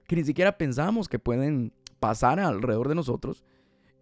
que 0.06 0.16
ni 0.16 0.25
siquiera 0.25 0.56
pensamos 0.56 1.08
que 1.08 1.18
pueden 1.18 1.73
pasar 1.99 2.38
alrededor 2.38 2.88
de 2.88 2.94
nosotros 2.94 3.42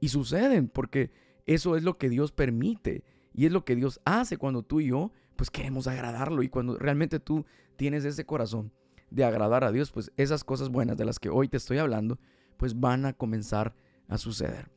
y 0.00 0.09
suceden 0.09 0.69
porque 0.69 1.11
eso 1.47 1.76
es 1.76 1.85
lo 1.85 1.97
que 1.97 2.09
Dios 2.09 2.33
permite 2.33 3.05
Y 3.33 3.47
es 3.47 3.53
lo 3.53 3.65
que 3.65 3.76
Dios 3.76 4.00
hace 4.05 4.38
cuando 4.38 4.62
tú 4.62 4.81
y 4.81 4.88
yo, 4.88 5.12
pues 5.37 5.50
queremos 5.50 5.87
agradarlo. 5.87 6.43
Y 6.43 6.49
cuando 6.49 6.79
realmente 6.79 7.21
tú 7.21 7.45
tienes 7.76 8.05
ese 8.05 8.25
corazón 8.25 8.73
de 9.11 9.25
agradar 9.25 9.62
a 9.62 9.73
Dios, 9.73 9.93
pues 9.93 10.11
esas 10.17 10.43
cosas 10.43 10.71
buenas 10.71 10.97
de 10.97 11.05
las 11.05 11.19
que 11.19 11.29
hoy 11.29 11.49
te 11.49 11.59
estoy 11.59 11.79
hablando, 11.79 12.19
pues 12.57 12.79
van 12.81 13.05
a 13.05 13.12
comenzar 13.12 13.75
a 14.09 14.19
suceder. 14.19 14.71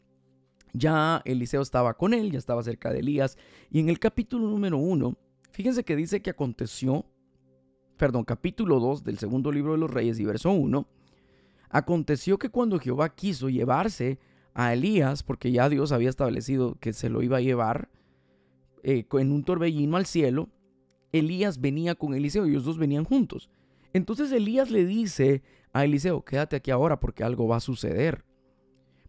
Ya 0.74 1.22
Eliseo 1.26 1.62
estaba 1.62 1.96
con 1.96 2.14
él, 2.14 2.32
ya 2.32 2.38
estaba 2.38 2.62
cerca 2.62 2.92
de 2.92 3.00
Elías. 3.00 3.38
Y 3.72 3.80
en 3.80 3.90
el 3.90 4.00
capítulo 4.00 4.48
número 4.48 4.78
uno, 4.78 5.18
fíjense 5.52 5.84
que 5.84 5.96
dice 5.96 6.22
que 6.22 6.30
aconteció, 6.30 7.06
perdón, 7.98 8.24
capítulo 8.26 8.80
2 8.80 9.04
del 9.04 9.18
segundo 9.18 9.52
libro 9.52 9.72
de 9.72 9.80
los 9.80 9.90
reyes 9.90 10.20
y 10.20 10.26
verso 10.26 10.52
1, 10.52 10.88
aconteció 11.70 12.38
que 12.38 12.50
cuando 12.50 12.80
Jehová 12.80 13.16
quiso 13.16 13.50
llevarse 13.50 14.20
a 14.54 14.74
Elías, 14.74 15.24
porque 15.24 15.52
ya 15.52 15.70
Dios 15.70 15.92
había 15.92 16.10
establecido 16.10 16.78
que 16.80 16.94
se 16.94 17.10
lo 17.10 17.22
iba 17.22 17.38
a 17.38 17.42
llevar 17.42 17.90
eh, 18.84 19.06
en 19.12 19.32
un 19.32 19.44
torbellino 19.44 19.98
al 19.98 20.06
cielo, 20.06 20.50
Elías 21.12 21.60
venía 21.60 21.96
con 21.96 22.14
Eliseo, 22.14 22.46
ellos 22.46 22.66
dos 22.66 22.78
venían 22.78 23.04
juntos. 23.04 23.50
Entonces 23.94 24.32
Elías 24.32 24.70
le 24.70 24.86
dice 24.86 25.42
a 25.74 25.86
Eliseo, 25.86 26.24
quédate 26.24 26.56
aquí 26.56 26.72
ahora 26.72 27.00
porque 27.00 27.24
algo 27.24 27.48
va 27.48 27.58
a 27.58 27.62
suceder 27.62 28.24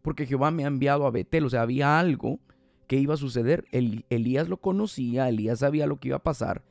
porque 0.02 0.26
Jehová 0.26 0.50
me 0.50 0.64
ha 0.64 0.68
enviado 0.68 1.06
a 1.06 1.10
Betel. 1.10 1.44
O 1.44 1.50
sea, 1.50 1.62
había 1.62 1.98
algo 1.98 2.40
que 2.86 2.96
iba 2.96 3.14
a 3.14 3.18
suceder. 3.18 3.64
Elías 3.72 4.48
lo 4.48 4.58
conocía, 4.58 5.28
Elías 5.28 5.60
sabía 5.60 5.86
lo 5.86 5.98
que 5.98 6.08
iba 6.08 6.16
a 6.18 6.22
pasar. 6.22 6.62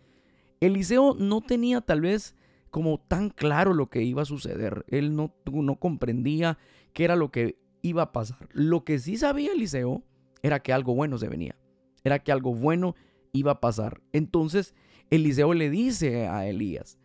Eliseo 0.60 1.16
no 1.18 1.42
tenía 1.42 1.82
tal 1.82 2.02
vez 2.02 2.36
como 2.70 3.00
tan 3.00 3.30
claro 3.30 3.74
lo 3.74 3.90
que 3.90 4.04
iba 4.04 4.22
a 4.22 4.26
suceder. 4.26 4.86
Él 4.90 5.16
no, 5.16 5.34
no 5.46 5.76
comprendía 5.78 6.58
qué 6.94 7.06
era 7.06 7.16
lo 7.16 7.32
que 7.32 7.58
iba 7.82 8.04
a 8.04 8.12
pasar. 8.12 8.50
Lo 8.52 8.84
que 8.84 9.00
sí 9.00 9.18
sabía 9.18 9.54
Eliseo 9.54 10.04
era 10.42 10.62
que 10.62 10.74
algo 10.74 10.96
bueno 10.96 11.18
se 11.18 11.30
venía. 11.30 11.56
Era 12.04 12.20
que 12.20 12.32
algo 12.32 12.54
bueno 12.54 12.96
iba 13.34 13.52
a 13.54 13.60
pasar. 13.60 14.02
Entonces 14.14 14.76
Eliseo 15.10 15.54
le 15.54 15.70
dice 15.70 16.28
a 16.28 16.48
Elías, 16.48 16.98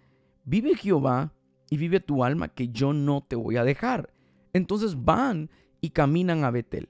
vive 0.44 0.76
Jehová 0.76 1.32
y 1.70 1.76
vive 1.76 2.00
tu 2.00 2.24
alma 2.24 2.48
que 2.48 2.68
yo 2.68 2.92
no 2.92 3.24
te 3.26 3.36
voy 3.36 3.56
a 3.56 3.64
dejar. 3.64 4.12
Entonces 4.52 5.04
van 5.04 5.50
y 5.80 5.90
caminan 5.90 6.44
a 6.44 6.50
Betel. 6.50 6.88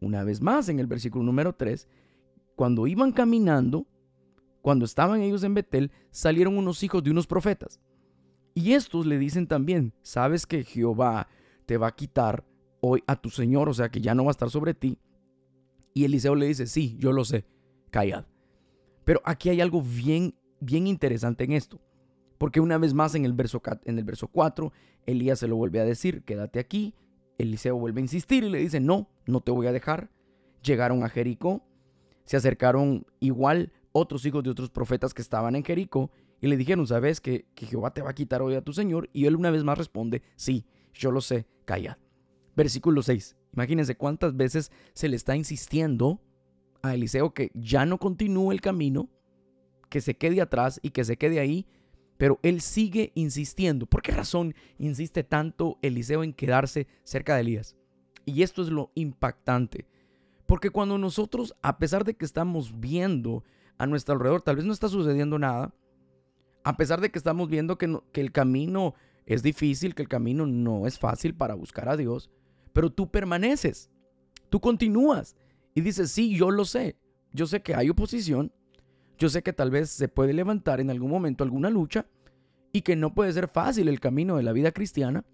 Una 0.00 0.24
vez 0.24 0.40
más, 0.40 0.68
en 0.68 0.78
el 0.78 0.86
versículo 0.86 1.24
número 1.24 1.54
3, 1.54 1.88
cuando 2.56 2.86
iban 2.86 3.12
caminando, 3.12 3.86
cuando 4.62 4.84
estaban 4.84 5.20
ellos 5.20 5.42
en 5.44 5.54
Betel, 5.54 5.90
salieron 6.10 6.56
unos 6.56 6.82
hijos 6.82 7.02
de 7.02 7.10
unos 7.10 7.26
profetas. 7.26 7.80
Y 8.54 8.72
estos 8.72 9.06
le 9.06 9.18
dicen 9.18 9.46
también, 9.46 9.92
sabes 10.02 10.46
que 10.46 10.62
Jehová 10.62 11.28
te 11.66 11.76
va 11.76 11.88
a 11.88 11.94
quitar 11.94 12.44
hoy 12.84 13.02
a 13.06 13.16
tu 13.16 13.30
Señor, 13.30 13.68
o 13.68 13.74
sea 13.74 13.88
que 13.88 14.00
ya 14.00 14.14
no 14.14 14.24
va 14.24 14.30
a 14.30 14.32
estar 14.32 14.50
sobre 14.50 14.74
ti. 14.74 14.98
Y 15.94 16.04
Eliseo 16.04 16.34
le 16.34 16.46
dice, 16.46 16.66
sí, 16.66 16.96
yo 16.98 17.12
lo 17.12 17.24
sé, 17.24 17.46
callad. 17.90 18.26
Pero 19.04 19.22
aquí 19.24 19.48
hay 19.48 19.60
algo 19.60 19.80
bien, 19.80 20.34
bien 20.60 20.86
interesante 20.86 21.44
en 21.44 21.52
esto. 21.52 21.80
Porque 22.36 22.60
una 22.60 22.76
vez 22.78 22.92
más 22.92 23.14
en 23.14 23.24
el 23.24 23.32
verso, 23.32 23.62
en 23.84 23.98
el 23.98 24.04
verso 24.04 24.28
4, 24.28 24.72
Elías 25.06 25.38
se 25.38 25.48
lo 25.48 25.56
vuelve 25.56 25.80
a 25.80 25.84
decir, 25.84 26.24
quédate 26.24 26.58
aquí, 26.58 26.94
Eliseo 27.38 27.76
vuelve 27.76 28.00
a 28.00 28.02
insistir 28.02 28.44
y 28.44 28.50
le 28.50 28.58
dice, 28.58 28.80
no, 28.80 29.08
no 29.26 29.40
te 29.40 29.50
voy 29.50 29.66
a 29.66 29.72
dejar. 29.72 30.10
Llegaron 30.62 31.04
a 31.04 31.08
Jericó, 31.08 31.64
se 32.24 32.36
acercaron 32.36 33.06
igual 33.20 33.72
otros 33.92 34.26
hijos 34.26 34.42
de 34.42 34.50
otros 34.50 34.70
profetas 34.70 35.14
que 35.14 35.22
estaban 35.22 35.56
en 35.56 35.64
Jericó 35.64 36.10
y 36.40 36.48
le 36.48 36.56
dijeron, 36.56 36.86
¿sabes 36.86 37.20
que, 37.20 37.46
que 37.54 37.66
Jehová 37.66 37.94
te 37.94 38.02
va 38.02 38.10
a 38.10 38.14
quitar 38.14 38.42
hoy 38.42 38.56
a 38.56 38.62
tu 38.62 38.72
Señor? 38.72 39.08
Y 39.12 39.26
él 39.26 39.36
una 39.36 39.50
vez 39.50 39.64
más 39.64 39.78
responde, 39.78 40.22
sí, 40.36 40.66
yo 40.92 41.10
lo 41.10 41.20
sé, 41.20 41.46
callad. 41.64 41.96
Versículo 42.56 43.02
6. 43.02 43.36
Imagínense 43.52 43.96
cuántas 43.96 44.36
veces 44.36 44.70
se 44.92 45.08
le 45.08 45.16
está 45.16 45.36
insistiendo 45.36 46.20
a 46.82 46.94
Eliseo 46.94 47.34
que 47.34 47.50
ya 47.54 47.86
no 47.86 47.98
continúe 47.98 48.52
el 48.52 48.60
camino, 48.60 49.08
que 49.88 50.00
se 50.00 50.16
quede 50.16 50.40
atrás 50.40 50.80
y 50.82 50.90
que 50.90 51.04
se 51.04 51.16
quede 51.16 51.40
ahí 51.40 51.66
pero 52.16 52.38
él 52.42 52.60
sigue 52.60 53.12
insistiendo. 53.14 53.86
¿Por 53.86 54.02
qué 54.02 54.12
razón 54.12 54.54
insiste 54.78 55.24
tanto 55.24 55.78
Eliseo 55.82 56.22
en 56.22 56.32
quedarse 56.32 56.86
cerca 57.02 57.34
de 57.34 57.42
Elías? 57.42 57.76
Y 58.24 58.42
esto 58.42 58.62
es 58.62 58.68
lo 58.68 58.90
impactante. 58.94 59.86
Porque 60.46 60.70
cuando 60.70 60.98
nosotros, 60.98 61.54
a 61.62 61.78
pesar 61.78 62.04
de 62.04 62.14
que 62.14 62.24
estamos 62.24 62.78
viendo 62.78 63.44
a 63.78 63.86
nuestro 63.86 64.14
alrededor, 64.14 64.42
tal 64.42 64.56
vez 64.56 64.64
no 64.64 64.72
está 64.72 64.88
sucediendo 64.88 65.38
nada, 65.38 65.74
a 66.62 66.76
pesar 66.76 67.00
de 67.00 67.10
que 67.10 67.18
estamos 67.18 67.48
viendo 67.48 67.76
que, 67.76 67.98
que 68.12 68.20
el 68.20 68.32
camino 68.32 68.94
es 69.26 69.42
difícil, 69.42 69.94
que 69.94 70.02
el 70.02 70.08
camino 70.08 70.46
no 70.46 70.86
es 70.86 70.98
fácil 70.98 71.34
para 71.34 71.54
buscar 71.54 71.88
a 71.88 71.96
Dios, 71.96 72.30
pero 72.74 72.90
tú 72.90 73.10
permaneces, 73.10 73.88
tú 74.50 74.60
continúas 74.60 75.36
y 75.74 75.80
dices, 75.80 76.10
sí, 76.10 76.36
yo 76.36 76.50
lo 76.50 76.66
sé, 76.66 76.98
yo 77.32 77.46
sé 77.46 77.62
que 77.62 77.74
hay 77.74 77.88
oposición, 77.88 78.52
yo 79.16 79.30
sé 79.30 79.42
que 79.42 79.54
tal 79.54 79.70
vez 79.70 79.88
se 79.88 80.08
puede 80.08 80.34
levantar 80.34 80.80
en 80.80 80.90
algún 80.90 81.10
momento 81.10 81.44
alguna 81.44 81.70
lucha 81.70 82.06
y 82.72 82.82
que 82.82 82.96
no 82.96 83.14
puede 83.14 83.32
ser 83.32 83.48
fácil 83.48 83.88
el 83.88 84.00
camino 84.00 84.36
de 84.36 84.42
la 84.42 84.52
vida 84.52 84.72
cristiana, 84.72 85.24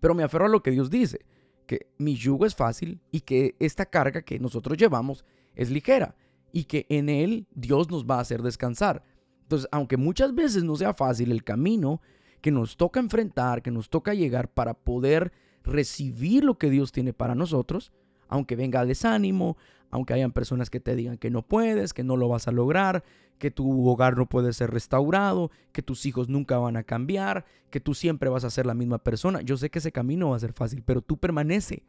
pero 0.00 0.14
me 0.14 0.24
aferro 0.24 0.46
a 0.46 0.48
lo 0.48 0.62
que 0.62 0.70
Dios 0.70 0.90
dice, 0.90 1.26
que 1.66 1.88
mi 1.98 2.16
yugo 2.16 2.46
es 2.46 2.54
fácil 2.54 3.00
y 3.12 3.20
que 3.20 3.54
esta 3.58 3.86
carga 3.86 4.22
que 4.22 4.38
nosotros 4.38 4.78
llevamos 4.78 5.26
es 5.54 5.70
ligera 5.70 6.16
y 6.52 6.64
que 6.64 6.86
en 6.88 7.10
él 7.10 7.46
Dios 7.54 7.90
nos 7.90 8.06
va 8.06 8.16
a 8.16 8.20
hacer 8.20 8.40
descansar. 8.40 9.02
Entonces, 9.42 9.68
aunque 9.70 9.98
muchas 9.98 10.34
veces 10.34 10.64
no 10.64 10.74
sea 10.76 10.94
fácil 10.94 11.32
el 11.32 11.44
camino 11.44 12.00
que 12.40 12.50
nos 12.50 12.78
toca 12.78 12.98
enfrentar, 12.98 13.62
que 13.62 13.70
nos 13.70 13.90
toca 13.90 14.14
llegar 14.14 14.48
para 14.48 14.72
poder 14.72 15.32
recibir 15.66 16.44
lo 16.44 16.56
que 16.56 16.70
Dios 16.70 16.92
tiene 16.92 17.12
para 17.12 17.34
nosotros, 17.34 17.92
aunque 18.28 18.56
venga 18.56 18.84
desánimo, 18.84 19.56
aunque 19.90 20.14
hayan 20.14 20.32
personas 20.32 20.70
que 20.70 20.80
te 20.80 20.96
digan 20.96 21.18
que 21.18 21.30
no 21.30 21.42
puedes, 21.42 21.92
que 21.92 22.04
no 22.04 22.16
lo 22.16 22.28
vas 22.28 22.48
a 22.48 22.52
lograr, 22.52 23.04
que 23.38 23.50
tu 23.50 23.88
hogar 23.88 24.16
no 24.16 24.26
puede 24.26 24.52
ser 24.52 24.70
restaurado, 24.70 25.50
que 25.72 25.82
tus 25.82 26.06
hijos 26.06 26.28
nunca 26.28 26.58
van 26.58 26.76
a 26.76 26.82
cambiar, 26.82 27.44
que 27.70 27.80
tú 27.80 27.94
siempre 27.94 28.30
vas 28.30 28.44
a 28.44 28.50
ser 28.50 28.66
la 28.66 28.74
misma 28.74 28.98
persona. 28.98 29.42
Yo 29.42 29.56
sé 29.56 29.70
que 29.70 29.78
ese 29.78 29.92
camino 29.92 30.30
va 30.30 30.36
a 30.36 30.40
ser 30.40 30.52
fácil, 30.52 30.82
pero 30.84 31.02
tú 31.02 31.18
permanece, 31.18 31.84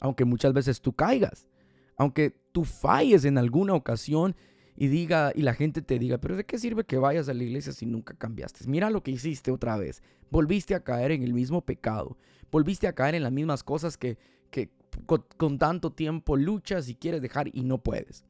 aunque 0.00 0.24
muchas 0.24 0.52
veces 0.52 0.80
tú 0.80 0.92
caigas, 0.92 1.48
aunque 1.96 2.34
tú 2.52 2.64
falles 2.64 3.24
en 3.24 3.38
alguna 3.38 3.74
ocasión 3.74 4.36
y 4.76 4.88
diga 4.88 5.32
y 5.34 5.42
la 5.42 5.54
gente 5.54 5.82
te 5.82 5.98
diga, 5.98 6.18
pero 6.18 6.36
¿de 6.36 6.44
qué 6.44 6.58
sirve 6.58 6.84
que 6.84 6.98
vayas 6.98 7.28
a 7.28 7.34
la 7.34 7.44
iglesia 7.44 7.72
si 7.72 7.86
nunca 7.86 8.14
cambiaste? 8.14 8.66
Mira 8.66 8.90
lo 8.90 9.02
que 9.02 9.12
hiciste 9.12 9.50
otra 9.50 9.76
vez. 9.76 10.02
Volviste 10.30 10.74
a 10.74 10.82
caer 10.82 11.12
en 11.12 11.22
el 11.22 11.32
mismo 11.32 11.64
pecado. 11.64 12.16
Volviste 12.50 12.88
a 12.88 12.94
caer 12.94 13.14
en 13.14 13.22
las 13.22 13.32
mismas 13.32 13.62
cosas 13.62 13.96
que, 13.96 14.18
que 14.50 14.70
con, 15.06 15.58
tanto 15.58 15.92
tiempo 15.92 16.36
luchas 16.36 16.88
y 16.88 16.94
quieres 16.94 17.22
dejar 17.22 17.48
y 17.52 17.62
no 17.62 17.78
puedes. 17.78 18.24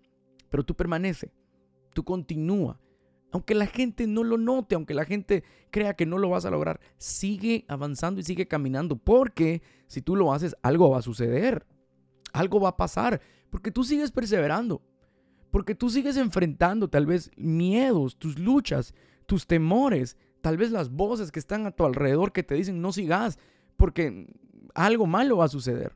Pero 0.51 0.65
tú 0.65 0.75
permanece, 0.75 1.33
tú 1.93 2.05
continúa. 2.05 2.79
Aunque 3.33 3.55
la 3.55 3.67
gente 3.67 4.07
no 4.07 4.23
lo 4.23 4.39
note, 4.39 4.77
aunque 4.77 4.95
la 4.95 5.05
gente 5.05 5.43
crea 5.71 5.95
que 5.95 6.07
no 6.07 6.19
lo 6.19 6.29
vas 6.29 6.45
a 6.45 6.51
lograr, 6.51 6.79
sigue 6.99 7.65
avanzando 7.67 8.21
y 8.21 8.25
sigue 8.25 8.47
caminando. 8.47 8.97
Porque 8.97 9.61
si 9.89 10.03
tú 10.03 10.15
lo 10.15 10.33
haces, 10.33 10.55
algo 10.63 10.91
va 10.91 10.99
a 10.99 11.03
suceder. 11.03 11.67
Algo 12.33 12.61
va 12.61 12.71
a 12.71 12.77
pasar. 12.77 13.21
Porque 13.51 13.73
tú 13.73 13.83
sigues 13.83 14.13
perseverando. 14.13 14.83
Porque 15.55 15.77
tú 15.77 15.89
sigues 15.89 16.17
enfrentando 16.17 16.89
tal 16.89 17.07
vez 17.07 17.31
miedos, 17.37 18.19
tus 18.19 18.41
luchas, 18.41 18.93
tus 19.25 19.47
temores, 19.47 20.17
tal 20.41 20.57
vez 20.57 20.73
las 20.73 20.91
voces 20.91 21.31
que 21.31 21.39
están 21.39 21.65
a 21.65 21.71
tu 21.71 21.85
alrededor 21.85 22.33
que 22.33 22.43
te 22.43 22.57
dicen 22.57 22.83
no 22.83 22.91
sigas, 22.91 23.39
porque 23.77 24.27
algo 24.75 25.07
malo 25.07 25.37
va 25.37 25.45
a 25.45 25.49
suceder. 25.49 25.95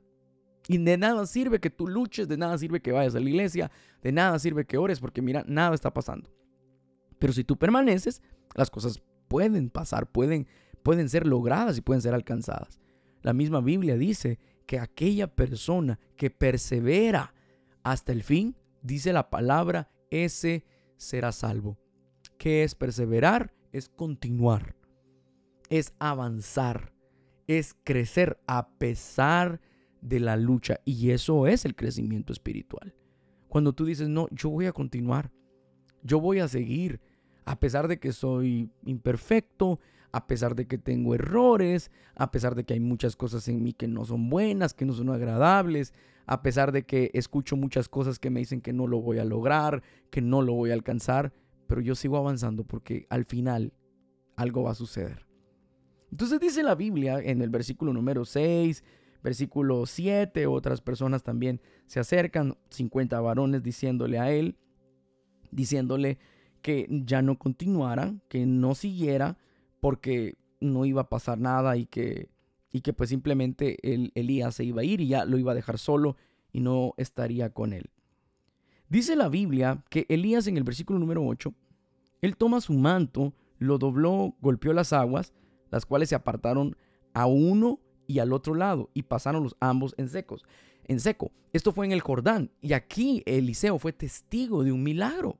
Y 0.68 0.78
de 0.78 0.96
nada 0.96 1.26
sirve 1.26 1.58
que 1.58 1.70
tú 1.70 1.88
luches, 1.88 2.28
de 2.28 2.36
nada 2.36 2.56
sirve 2.56 2.80
que 2.80 2.92
vayas 2.92 3.16
a 3.16 3.18
la 3.18 3.28
iglesia, 3.28 3.68
de 4.00 4.12
nada 4.12 4.38
sirve 4.38 4.64
que 4.64 4.78
ores, 4.78 5.00
porque 5.00 5.22
mira, 5.22 5.42
nada 5.48 5.74
está 5.74 5.92
pasando. 5.92 6.30
Pero 7.18 7.32
si 7.32 7.42
tú 7.42 7.56
permaneces, 7.56 8.22
las 8.54 8.70
cosas 8.70 9.02
pueden 9.26 9.70
pasar, 9.70 10.08
pueden, 10.08 10.46
pueden 10.84 11.08
ser 11.08 11.26
logradas 11.26 11.76
y 11.76 11.80
pueden 11.80 12.00
ser 12.00 12.14
alcanzadas. 12.14 12.78
La 13.22 13.32
misma 13.32 13.60
Biblia 13.60 13.96
dice 13.96 14.38
que 14.66 14.78
aquella 14.78 15.26
persona 15.26 15.98
que 16.14 16.30
persevera 16.30 17.34
hasta 17.82 18.12
el 18.12 18.22
fin, 18.22 18.54
dice 18.82 19.12
la 19.12 19.30
palabra, 19.30 19.90
ese 20.10 20.64
será 20.96 21.32
salvo. 21.32 21.78
¿Qué 22.38 22.64
es 22.64 22.74
perseverar? 22.74 23.52
Es 23.72 23.88
continuar, 23.88 24.76
es 25.68 25.94
avanzar, 25.98 26.92
es 27.46 27.76
crecer 27.84 28.40
a 28.46 28.70
pesar 28.78 29.60
de 30.00 30.20
la 30.20 30.36
lucha. 30.36 30.80
Y 30.84 31.10
eso 31.10 31.46
es 31.46 31.64
el 31.64 31.74
crecimiento 31.74 32.32
espiritual. 32.32 32.94
Cuando 33.48 33.72
tú 33.72 33.84
dices, 33.84 34.08
no, 34.08 34.28
yo 34.30 34.50
voy 34.50 34.66
a 34.66 34.72
continuar, 34.72 35.30
yo 36.02 36.20
voy 36.20 36.38
a 36.38 36.48
seguir, 36.48 37.00
a 37.44 37.58
pesar 37.58 37.88
de 37.88 37.98
que 37.98 38.12
soy 38.12 38.70
imperfecto, 38.84 39.80
a 40.12 40.26
pesar 40.26 40.54
de 40.54 40.66
que 40.66 40.78
tengo 40.78 41.14
errores, 41.14 41.90
a 42.14 42.30
pesar 42.30 42.54
de 42.54 42.64
que 42.64 42.74
hay 42.74 42.80
muchas 42.80 43.16
cosas 43.16 43.46
en 43.48 43.62
mí 43.62 43.72
que 43.72 43.88
no 43.88 44.04
son 44.04 44.30
buenas, 44.30 44.74
que 44.74 44.84
no 44.84 44.92
son 44.92 45.10
agradables, 45.10 45.92
a 46.26 46.42
pesar 46.42 46.72
de 46.72 46.84
que 46.84 47.10
escucho 47.14 47.56
muchas 47.56 47.88
cosas 47.88 48.18
que 48.18 48.30
me 48.30 48.40
dicen 48.40 48.60
que 48.60 48.72
no 48.72 48.86
lo 48.86 49.00
voy 49.00 49.18
a 49.18 49.24
lograr, 49.24 49.82
que 50.10 50.20
no 50.20 50.42
lo 50.42 50.54
voy 50.54 50.70
a 50.70 50.74
alcanzar, 50.74 51.32
pero 51.66 51.80
yo 51.80 51.94
sigo 51.94 52.16
avanzando 52.16 52.64
porque 52.64 53.06
al 53.10 53.24
final 53.24 53.72
algo 54.36 54.64
va 54.64 54.72
a 54.72 54.74
suceder. 54.74 55.26
Entonces 56.10 56.40
dice 56.40 56.62
la 56.62 56.74
Biblia 56.74 57.20
en 57.20 57.42
el 57.42 57.50
versículo 57.50 57.92
número 57.92 58.24
6, 58.24 58.82
Versículo 59.22 59.84
7, 59.84 60.46
otras 60.46 60.80
personas 60.80 61.22
también 61.22 61.60
se 61.86 61.98
acercan, 61.98 62.56
50 62.70 63.20
varones 63.20 63.62
diciéndole 63.62 64.18
a 64.18 64.30
él, 64.30 64.56
diciéndole 65.50 66.18
que 66.62 66.86
ya 66.88 67.20
no 67.22 67.36
continuara, 67.38 68.14
que 68.28 68.46
no 68.46 68.74
siguiera, 68.74 69.36
porque 69.80 70.36
no 70.60 70.84
iba 70.84 71.02
a 71.02 71.08
pasar 71.08 71.38
nada 71.38 71.76
y 71.76 71.86
que, 71.86 72.28
y 72.72 72.80
que 72.80 72.92
pues 72.92 73.10
simplemente 73.10 73.78
el, 73.82 74.12
Elías 74.14 74.54
se 74.54 74.64
iba 74.64 74.82
a 74.82 74.84
ir 74.84 75.00
y 75.00 75.08
ya 75.08 75.24
lo 75.24 75.38
iba 75.38 75.52
a 75.52 75.54
dejar 75.54 75.78
solo 75.78 76.16
y 76.52 76.60
no 76.60 76.94
estaría 76.96 77.50
con 77.50 77.72
él. 77.72 77.90
Dice 78.88 79.16
la 79.16 79.28
Biblia 79.28 79.84
que 79.90 80.06
Elías 80.08 80.46
en 80.46 80.56
el 80.56 80.64
versículo 80.64 80.98
número 80.98 81.24
8, 81.24 81.52
él 82.22 82.36
toma 82.36 82.60
su 82.60 82.72
manto, 82.72 83.34
lo 83.58 83.78
dobló, 83.78 84.34
golpeó 84.40 84.72
las 84.72 84.92
aguas, 84.92 85.32
las 85.70 85.84
cuales 85.86 86.08
se 86.08 86.14
apartaron 86.14 86.76
a 87.12 87.26
uno 87.26 87.80
y 88.06 88.20
al 88.20 88.32
otro 88.32 88.54
lado 88.54 88.90
y 88.94 89.02
pasaron 89.02 89.42
los 89.42 89.56
ambos 89.60 89.94
en 89.98 90.08
secos, 90.08 90.44
en 90.84 91.00
seco. 91.00 91.30
Esto 91.52 91.72
fue 91.72 91.86
en 91.86 91.92
el 91.92 92.00
Jordán 92.00 92.50
y 92.60 92.72
aquí 92.72 93.22
Eliseo 93.26 93.78
fue 93.78 93.92
testigo 93.92 94.64
de 94.64 94.72
un 94.72 94.82
milagro. 94.82 95.38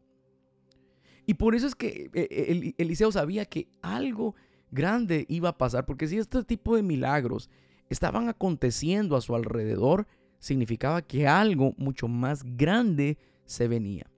Y 1.28 1.34
por 1.34 1.54
eso 1.54 1.66
es 1.66 1.74
que 1.74 2.10
eh, 2.14 2.28
eh, 2.30 2.74
Eliseo 2.78 3.12
sabía 3.12 3.44
que 3.44 3.68
algo 3.82 4.34
grande 4.70 5.26
iba 5.28 5.50
a 5.50 5.58
pasar, 5.58 5.84
porque 5.84 6.08
si 6.08 6.16
este 6.16 6.42
tipo 6.42 6.74
de 6.74 6.82
milagros 6.82 7.50
estaban 7.90 8.30
aconteciendo 8.30 9.14
a 9.14 9.20
su 9.20 9.34
alrededor, 9.34 10.06
significaba 10.38 11.02
que 11.02 11.28
algo 11.28 11.74
mucho 11.76 12.08
más 12.08 12.44
grande 12.56 13.18
se 13.44 13.68
venía. 13.68 14.10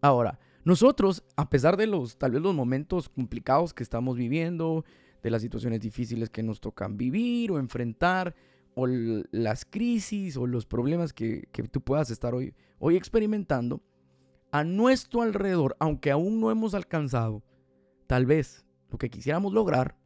Ahora, 0.00 0.40
nosotros, 0.64 1.22
a 1.36 1.50
pesar 1.50 1.76
de 1.76 1.86
los 1.86 2.16
tal 2.16 2.30
vez 2.30 2.40
los 2.40 2.54
momentos 2.54 3.10
complicados 3.10 3.74
que 3.74 3.82
estamos 3.82 4.16
viviendo, 4.16 4.86
de 5.22 5.28
las 5.28 5.42
situaciones 5.42 5.80
difíciles 5.80 6.30
que 6.30 6.42
nos 6.42 6.60
tocan 6.60 6.96
vivir 6.96 7.52
o 7.52 7.58
enfrentar, 7.58 8.34
o 8.74 8.86
las 8.86 9.66
crisis 9.66 10.38
o 10.38 10.46
los 10.46 10.64
problemas 10.64 11.12
que, 11.12 11.46
que 11.52 11.64
tú 11.64 11.82
puedas 11.82 12.10
estar 12.10 12.34
hoy, 12.34 12.54
hoy 12.78 12.96
experimentando, 12.96 13.82
a 14.50 14.64
nuestro 14.64 15.22
alrededor, 15.22 15.76
aunque 15.78 16.10
aún 16.10 16.40
no 16.40 16.50
hemos 16.50 16.74
alcanzado, 16.74 17.42
tal 18.06 18.26
vez 18.26 18.64
lo 18.90 18.98
que 18.98 19.10
quisiéramos 19.10 19.52
lograr 19.52 19.96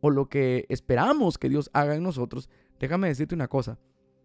o 0.00 0.10
lo 0.10 0.28
que 0.28 0.66
esperamos 0.68 1.38
que 1.38 1.48
Dios 1.48 1.70
haga 1.72 1.94
en 1.94 2.02
nosotros, 2.02 2.48
déjame 2.78 3.08
decirte 3.08 3.34
una 3.34 3.48
cosa, 3.48 3.78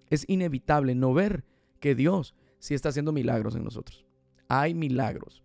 es 0.10 0.26
inevitable 0.28 0.96
no 0.96 1.14
ver 1.14 1.46
que 1.80 1.96
Dios 1.96 2.36
sí 2.60 2.74
está 2.74 2.90
haciendo 2.90 3.12
milagros 3.12 3.56
en 3.56 3.64
nosotros. 3.64 4.06
Hay 4.48 4.74
milagros. 4.74 5.44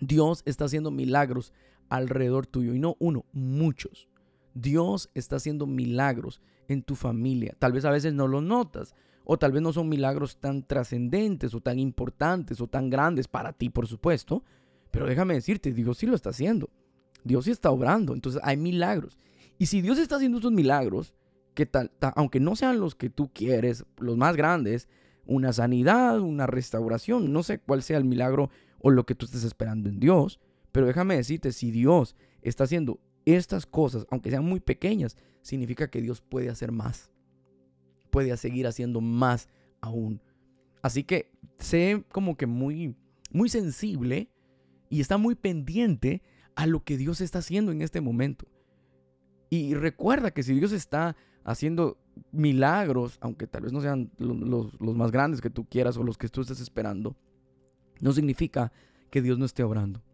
Dios 0.00 0.42
está 0.44 0.64
haciendo 0.64 0.90
milagros 0.90 1.52
alrededor 1.88 2.46
tuyo 2.46 2.74
y 2.74 2.78
no 2.78 2.96
uno, 2.98 3.24
muchos. 3.32 4.08
Dios 4.54 5.10
está 5.14 5.36
haciendo 5.36 5.66
milagros 5.66 6.40
en 6.68 6.82
tu 6.82 6.96
familia. 6.96 7.54
Tal 7.58 7.72
vez 7.72 7.84
a 7.84 7.90
veces 7.90 8.14
no 8.14 8.26
lo 8.26 8.40
notas 8.40 8.94
o 9.24 9.38
tal 9.38 9.52
vez 9.52 9.62
no 9.62 9.72
son 9.72 9.88
milagros 9.88 10.36
tan 10.36 10.62
trascendentes 10.62 11.54
o 11.54 11.60
tan 11.60 11.78
importantes 11.78 12.60
o 12.60 12.66
tan 12.66 12.90
grandes 12.90 13.26
para 13.26 13.52
ti, 13.52 13.70
por 13.70 13.86
supuesto, 13.86 14.44
pero 14.90 15.06
déjame 15.06 15.34
decirte, 15.34 15.72
Dios 15.72 15.98
sí 15.98 16.06
lo 16.06 16.14
está 16.14 16.30
haciendo. 16.30 16.70
Dios 17.24 17.46
sí 17.46 17.50
está 17.50 17.70
obrando, 17.70 18.12
entonces 18.12 18.40
hay 18.44 18.56
milagros. 18.56 19.16
Y 19.58 19.66
si 19.66 19.80
Dios 19.80 19.98
está 19.98 20.16
haciendo 20.16 20.38
estos 20.38 20.52
milagros, 20.52 21.14
que 21.54 21.66
tal, 21.66 21.90
aunque 22.16 22.40
no 22.40 22.54
sean 22.56 22.80
los 22.80 22.94
que 22.94 23.08
tú 23.08 23.30
quieres, 23.32 23.84
los 23.98 24.16
más 24.16 24.36
grandes, 24.36 24.88
una 25.24 25.52
sanidad, 25.52 26.20
una 26.20 26.46
restauración, 26.46 27.32
no 27.32 27.42
sé 27.42 27.58
cuál 27.60 27.82
sea 27.82 27.96
el 27.96 28.04
milagro 28.04 28.50
o 28.80 28.90
lo 28.90 29.06
que 29.06 29.14
tú 29.14 29.24
estés 29.24 29.44
esperando 29.44 29.88
en 29.88 30.00
Dios, 30.00 30.40
pero 30.72 30.86
déjame 30.86 31.16
decirte, 31.16 31.52
si 31.52 31.70
Dios 31.70 32.16
está 32.42 32.64
haciendo 32.64 33.00
estas 33.24 33.64
cosas, 33.64 34.06
aunque 34.10 34.30
sean 34.30 34.44
muy 34.44 34.60
pequeñas, 34.60 35.16
significa 35.40 35.88
que 35.88 36.02
Dios 36.02 36.20
puede 36.20 36.50
hacer 36.50 36.72
más. 36.72 37.13
Puede 38.14 38.36
seguir 38.36 38.68
haciendo 38.68 39.00
más 39.00 39.48
aún. 39.80 40.20
Así 40.82 41.02
que 41.02 41.32
sé 41.58 42.04
como 42.12 42.36
que 42.36 42.46
muy, 42.46 42.94
muy 43.32 43.48
sensible 43.48 44.30
y 44.88 45.00
está 45.00 45.18
muy 45.18 45.34
pendiente 45.34 46.22
a 46.54 46.68
lo 46.68 46.84
que 46.84 46.96
Dios 46.96 47.20
está 47.20 47.40
haciendo 47.40 47.72
en 47.72 47.82
este 47.82 48.00
momento. 48.00 48.46
Y 49.50 49.74
recuerda 49.74 50.30
que 50.30 50.44
si 50.44 50.54
Dios 50.54 50.70
está 50.70 51.16
haciendo 51.42 51.98
milagros, 52.30 53.18
aunque 53.20 53.48
tal 53.48 53.62
vez 53.62 53.72
no 53.72 53.80
sean 53.80 54.12
los, 54.18 54.80
más 54.80 55.10
grandes 55.10 55.40
que 55.40 55.50
tú 55.50 55.64
quieras 55.68 55.96
o 55.96 56.04
los 56.04 56.16
que 56.16 56.28
tú 56.28 56.42
estés 56.42 56.60
esperando, 56.60 57.16
no 58.00 58.12
significa 58.12 58.70
que 59.10 59.22
Dios 59.22 59.40
no 59.40 59.44
esté 59.44 59.64
obrando. 59.64 60.04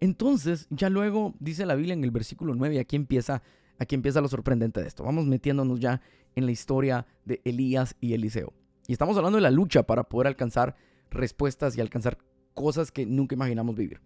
Entonces, 0.00 0.66
ya 0.70 0.90
luego 0.90 1.32
dice 1.38 1.64
la 1.64 1.76
Biblia 1.76 1.94
en 1.94 2.02
el 2.02 2.10
versículo 2.10 2.56
9, 2.56 2.74
y 2.74 2.78
aquí 2.78 2.96
empieza, 2.96 3.40
aquí 3.78 3.94
empieza 3.94 4.20
lo 4.20 4.26
sorprendente 4.26 4.80
de 4.80 4.88
esto. 4.88 5.04
Vamos 5.04 5.26
metiéndonos 5.26 5.78
ya 5.78 6.00
en 6.36 6.46
la 6.46 6.52
historia 6.52 7.06
de 7.24 7.40
Elías 7.44 7.96
y 8.00 8.14
Eliseo. 8.14 8.52
Y 8.86 8.92
estamos 8.92 9.16
hablando 9.16 9.36
de 9.36 9.42
la 9.42 9.50
lucha 9.50 9.84
para 9.84 10.04
poder 10.04 10.26
alcanzar 10.26 10.76
respuestas 11.10 11.76
y 11.76 11.80
alcanzar 11.80 12.18
cosas 12.54 12.92
que 12.92 13.06
nunca 13.06 13.34
imaginamos 13.34 13.76
vivir. 13.76 14.00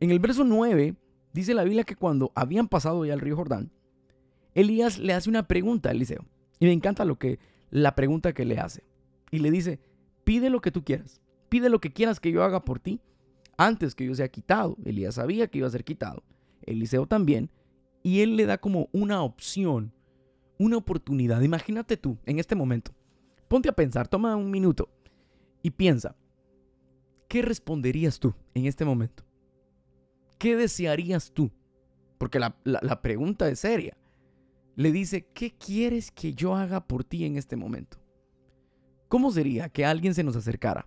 En 0.00 0.10
el 0.10 0.18
verso 0.18 0.44
9 0.44 0.94
dice 1.32 1.54
la 1.54 1.64
Biblia 1.64 1.84
que 1.84 1.96
cuando 1.96 2.32
habían 2.34 2.68
pasado 2.68 3.04
ya 3.04 3.14
el 3.14 3.20
río 3.20 3.36
Jordán, 3.36 3.70
Elías 4.54 4.98
le 4.98 5.12
hace 5.12 5.28
una 5.28 5.46
pregunta 5.48 5.88
a 5.88 5.92
Eliseo. 5.92 6.24
Y 6.58 6.66
me 6.66 6.72
encanta 6.72 7.04
lo 7.04 7.18
que 7.18 7.38
la 7.70 7.94
pregunta 7.94 8.32
que 8.32 8.44
le 8.44 8.58
hace. 8.58 8.84
Y 9.30 9.40
le 9.40 9.50
dice, 9.50 9.80
"Pide 10.24 10.50
lo 10.50 10.60
que 10.60 10.70
tú 10.70 10.84
quieras. 10.84 11.20
Pide 11.48 11.68
lo 11.68 11.80
que 11.80 11.92
quieras 11.92 12.20
que 12.20 12.32
yo 12.32 12.42
haga 12.42 12.64
por 12.64 12.78
ti 12.78 13.00
antes 13.58 13.94
que 13.94 14.06
yo 14.06 14.14
sea 14.14 14.28
quitado." 14.28 14.76
Elías 14.84 15.16
sabía 15.16 15.48
que 15.48 15.58
iba 15.58 15.66
a 15.66 15.70
ser 15.70 15.84
quitado. 15.84 16.22
Eliseo 16.62 17.06
también, 17.06 17.50
y 18.02 18.20
él 18.20 18.36
le 18.36 18.46
da 18.46 18.58
como 18.58 18.88
una 18.92 19.22
opción, 19.22 19.92
una 20.58 20.76
oportunidad. 20.76 21.40
Imagínate 21.42 21.96
tú 21.96 22.18
en 22.26 22.38
este 22.38 22.54
momento. 22.54 22.92
Ponte 23.48 23.68
a 23.68 23.76
pensar, 23.76 24.08
toma 24.08 24.36
un 24.36 24.50
minuto 24.50 24.88
y 25.62 25.70
piensa, 25.70 26.16
¿qué 27.28 27.42
responderías 27.42 28.18
tú 28.18 28.34
en 28.54 28.66
este 28.66 28.84
momento? 28.84 29.26
¿qué 30.38 30.56
desearías 30.56 31.32
tú? 31.32 31.50
Porque 32.18 32.38
la, 32.38 33.02
pregunta 33.02 33.48
es 33.48 33.60
seria. 33.60 33.96
Le 34.74 34.92
dice, 34.92 35.26
¿qué 35.34 35.52
quieres 35.52 36.10
que 36.10 36.34
yo 36.34 36.54
haga 36.54 36.86
por 36.86 37.04
ti 37.04 37.24
en 37.24 37.36
este 37.36 37.56
momento? 37.56 37.98
¿Cómo 39.08 39.30
sería 39.30 39.68
que 39.68 39.84
alguien 39.84 40.14
se 40.14 40.24
nos 40.24 40.36
acercara 40.36 40.86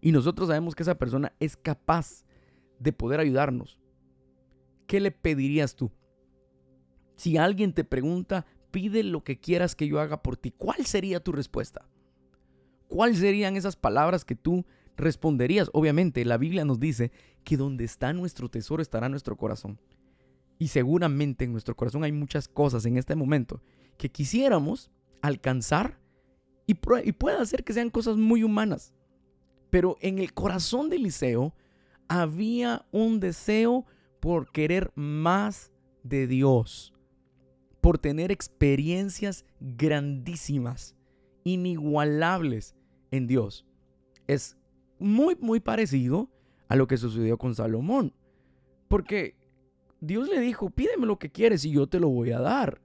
y 0.00 0.12
nosotros 0.12 0.48
sabemos 0.48 0.74
que 0.74 0.82
esa 0.82 0.98
persona 0.98 1.32
es 1.38 1.56
capaz 1.56 2.24
de 2.78 2.92
poder 2.92 3.20
ayudarnos? 3.20 3.78
¿Qué 4.86 5.00
le 5.00 5.10
pedirías 5.10 5.74
tú? 5.74 5.90
Si 7.16 7.36
alguien 7.36 7.72
te 7.72 7.84
pregunta, 7.84 8.46
pide 8.70 9.02
lo 9.02 9.24
que 9.24 9.38
quieras 9.38 9.74
que 9.74 9.88
yo 9.88 10.00
haga 10.00 10.22
por 10.22 10.36
ti, 10.36 10.50
¿cuál 10.50 10.84
sería 10.86 11.20
tu 11.20 11.32
respuesta? 11.32 11.88
¿Cuáles 12.88 13.18
serían 13.18 13.56
esas 13.56 13.76
palabras 13.76 14.24
que 14.24 14.34
tú 14.34 14.64
responderías? 14.96 15.70
Obviamente, 15.72 16.24
la 16.24 16.38
Biblia 16.38 16.64
nos 16.64 16.80
dice 16.80 17.12
que 17.44 17.56
donde 17.56 17.84
está 17.84 18.12
nuestro 18.12 18.48
tesoro 18.48 18.82
estará 18.82 19.08
nuestro 19.08 19.36
corazón. 19.36 19.78
Y 20.58 20.68
seguramente 20.68 21.44
en 21.44 21.52
nuestro 21.52 21.76
corazón 21.76 22.02
hay 22.04 22.12
muchas 22.12 22.48
cosas 22.48 22.84
en 22.86 22.96
este 22.96 23.14
momento 23.14 23.62
que 23.96 24.10
quisiéramos 24.10 24.90
alcanzar 25.22 25.98
y, 26.66 26.74
puede 26.74 27.46
ser 27.46 27.64
que 27.64 27.72
sean 27.72 27.88
cosas 27.88 28.16
muy 28.16 28.42
humanas. 28.42 28.92
Pero 29.70 29.96
en 30.00 30.18
el 30.18 30.34
corazón 30.34 30.90
de 30.90 30.96
Eliseo 30.96 31.54
había 32.08 32.86
un 32.90 33.20
deseo 33.20 33.86
por 34.20 34.50
querer 34.50 34.92
más 34.94 35.72
de 36.02 36.26
Dios, 36.26 36.92
por 37.88 37.96
tener 37.96 38.30
experiencias 38.30 39.46
grandísimas, 39.60 40.94
inigualables 41.42 42.74
en 43.10 43.26
Dios. 43.26 43.64
Es 44.26 44.58
muy, 44.98 45.36
muy 45.36 45.58
parecido 45.58 46.28
a 46.68 46.76
lo 46.76 46.86
que 46.86 46.98
sucedió 46.98 47.38
con 47.38 47.54
Salomón. 47.54 48.12
Porque 48.88 49.36
Dios 50.02 50.28
le 50.28 50.38
dijo, 50.38 50.68
pídeme 50.68 51.06
lo 51.06 51.18
que 51.18 51.30
quieres 51.30 51.64
y 51.64 51.70
yo 51.70 51.86
te 51.86 51.98
lo 51.98 52.10
voy 52.10 52.30
a 52.32 52.40
dar. 52.40 52.78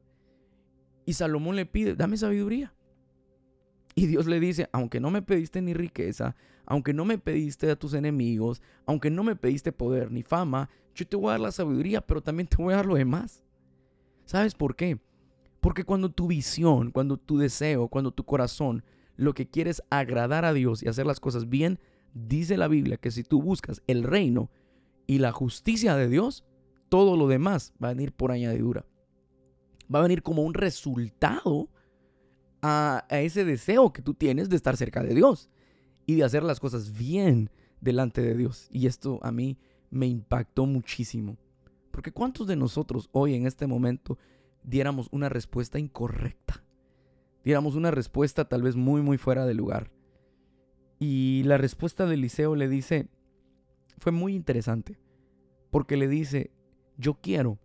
Y 1.05 1.11
Salomón 1.11 1.57
le 1.57 1.65
pide, 1.65 1.95
dame 1.95 2.15
sabiduría. 2.15 2.73
Y 3.95 4.05
Dios 4.07 4.25
le 4.25 4.39
dice, 4.39 4.69
aunque 4.71 5.01
no 5.01 5.11
me 5.11 5.21
pediste 5.21 5.61
ni 5.61 5.73
riqueza, 5.73 6.37
aunque 6.65 6.93
no 6.93 7.03
me 7.03 7.17
pediste 7.17 7.69
a 7.69 7.75
tus 7.75 7.93
enemigos, 7.93 8.61
aunque 8.85 9.09
no 9.09 9.25
me 9.25 9.35
pediste 9.35 9.73
poder 9.73 10.13
ni 10.13 10.23
fama, 10.23 10.69
yo 10.95 11.05
te 11.05 11.17
voy 11.17 11.27
a 11.27 11.31
dar 11.31 11.41
la 11.41 11.51
sabiduría, 11.51 11.99
pero 11.99 12.23
también 12.23 12.47
te 12.47 12.55
voy 12.55 12.71
a 12.71 12.77
dar 12.77 12.85
lo 12.85 12.95
demás. 12.95 13.43
¿Sabes 14.25 14.55
por 14.55 14.75
qué? 14.75 14.99
Porque 15.59 15.83
cuando 15.83 16.09
tu 16.09 16.27
visión, 16.27 16.91
cuando 16.91 17.17
tu 17.17 17.37
deseo, 17.37 17.87
cuando 17.87 18.11
tu 18.11 18.25
corazón, 18.25 18.83
lo 19.15 19.33
que 19.33 19.47
quieres 19.47 19.81
agradar 19.89 20.45
a 20.45 20.53
Dios 20.53 20.83
y 20.83 20.89
hacer 20.89 21.05
las 21.05 21.19
cosas 21.19 21.49
bien, 21.49 21.79
dice 22.13 22.57
la 22.57 22.67
Biblia 22.67 22.97
que 22.97 23.11
si 23.11 23.23
tú 23.23 23.41
buscas 23.41 23.81
el 23.87 24.03
reino 24.03 24.49
y 25.07 25.19
la 25.19 25.31
justicia 25.31 25.95
de 25.95 26.09
Dios, 26.09 26.43
todo 26.89 27.17
lo 27.17 27.27
demás 27.27 27.73
va 27.81 27.89
a 27.89 27.93
venir 27.93 28.13
por 28.13 28.31
añadidura. 28.31 28.85
Va 29.93 29.99
a 29.99 30.03
venir 30.03 30.21
como 30.21 30.43
un 30.43 30.53
resultado 30.53 31.69
a, 32.61 33.05
ese 33.09 33.45
deseo 33.45 33.91
que 33.91 34.01
tú 34.01 34.13
tienes 34.13 34.49
de 34.49 34.55
estar 34.55 34.77
cerca 34.77 35.03
de 35.03 35.13
Dios 35.13 35.49
y 36.05 36.15
de 36.15 36.23
hacer 36.23 36.43
las 36.43 36.59
cosas 36.59 36.97
bien 36.97 37.49
delante 37.81 38.21
de 38.21 38.35
Dios. 38.35 38.67
Y 38.71 38.87
esto 38.87 39.19
a 39.21 39.31
mí 39.31 39.57
me 39.89 40.07
impactó 40.07 40.65
muchísimo. 40.65 41.37
Porque 41.93 42.11
¿cuántos 42.11 42.47
de 42.47 42.55
nosotros 42.55 43.07
hoy 43.11 43.35
en 43.35 43.45
este 43.45 43.67
momento 43.67 44.17
diéramos 44.63 45.09
una 45.11 45.29
respuesta 45.29 45.77
incorrecta? 45.77 46.63
Diéramos 47.45 47.75
una 47.75 47.91
respuesta 47.91 48.49
tal 48.49 48.63
vez 48.63 48.75
muy, 48.75 49.03
muy 49.03 49.19
fuera 49.19 49.45
de 49.45 49.53
lugar. 49.53 49.91
Y 50.97 51.43
la 51.43 51.59
respuesta 51.59 52.07
de 52.07 52.15
Eliseo 52.15 52.55
le 52.55 52.67
dice, 52.67 53.09
fue 53.99 54.11
muy 54.11 54.33
interesante, 54.33 54.97
porque 55.69 55.95
le 55.95 56.07
dice, 56.07 56.49
yo 56.97 57.21
quiero 57.21 57.59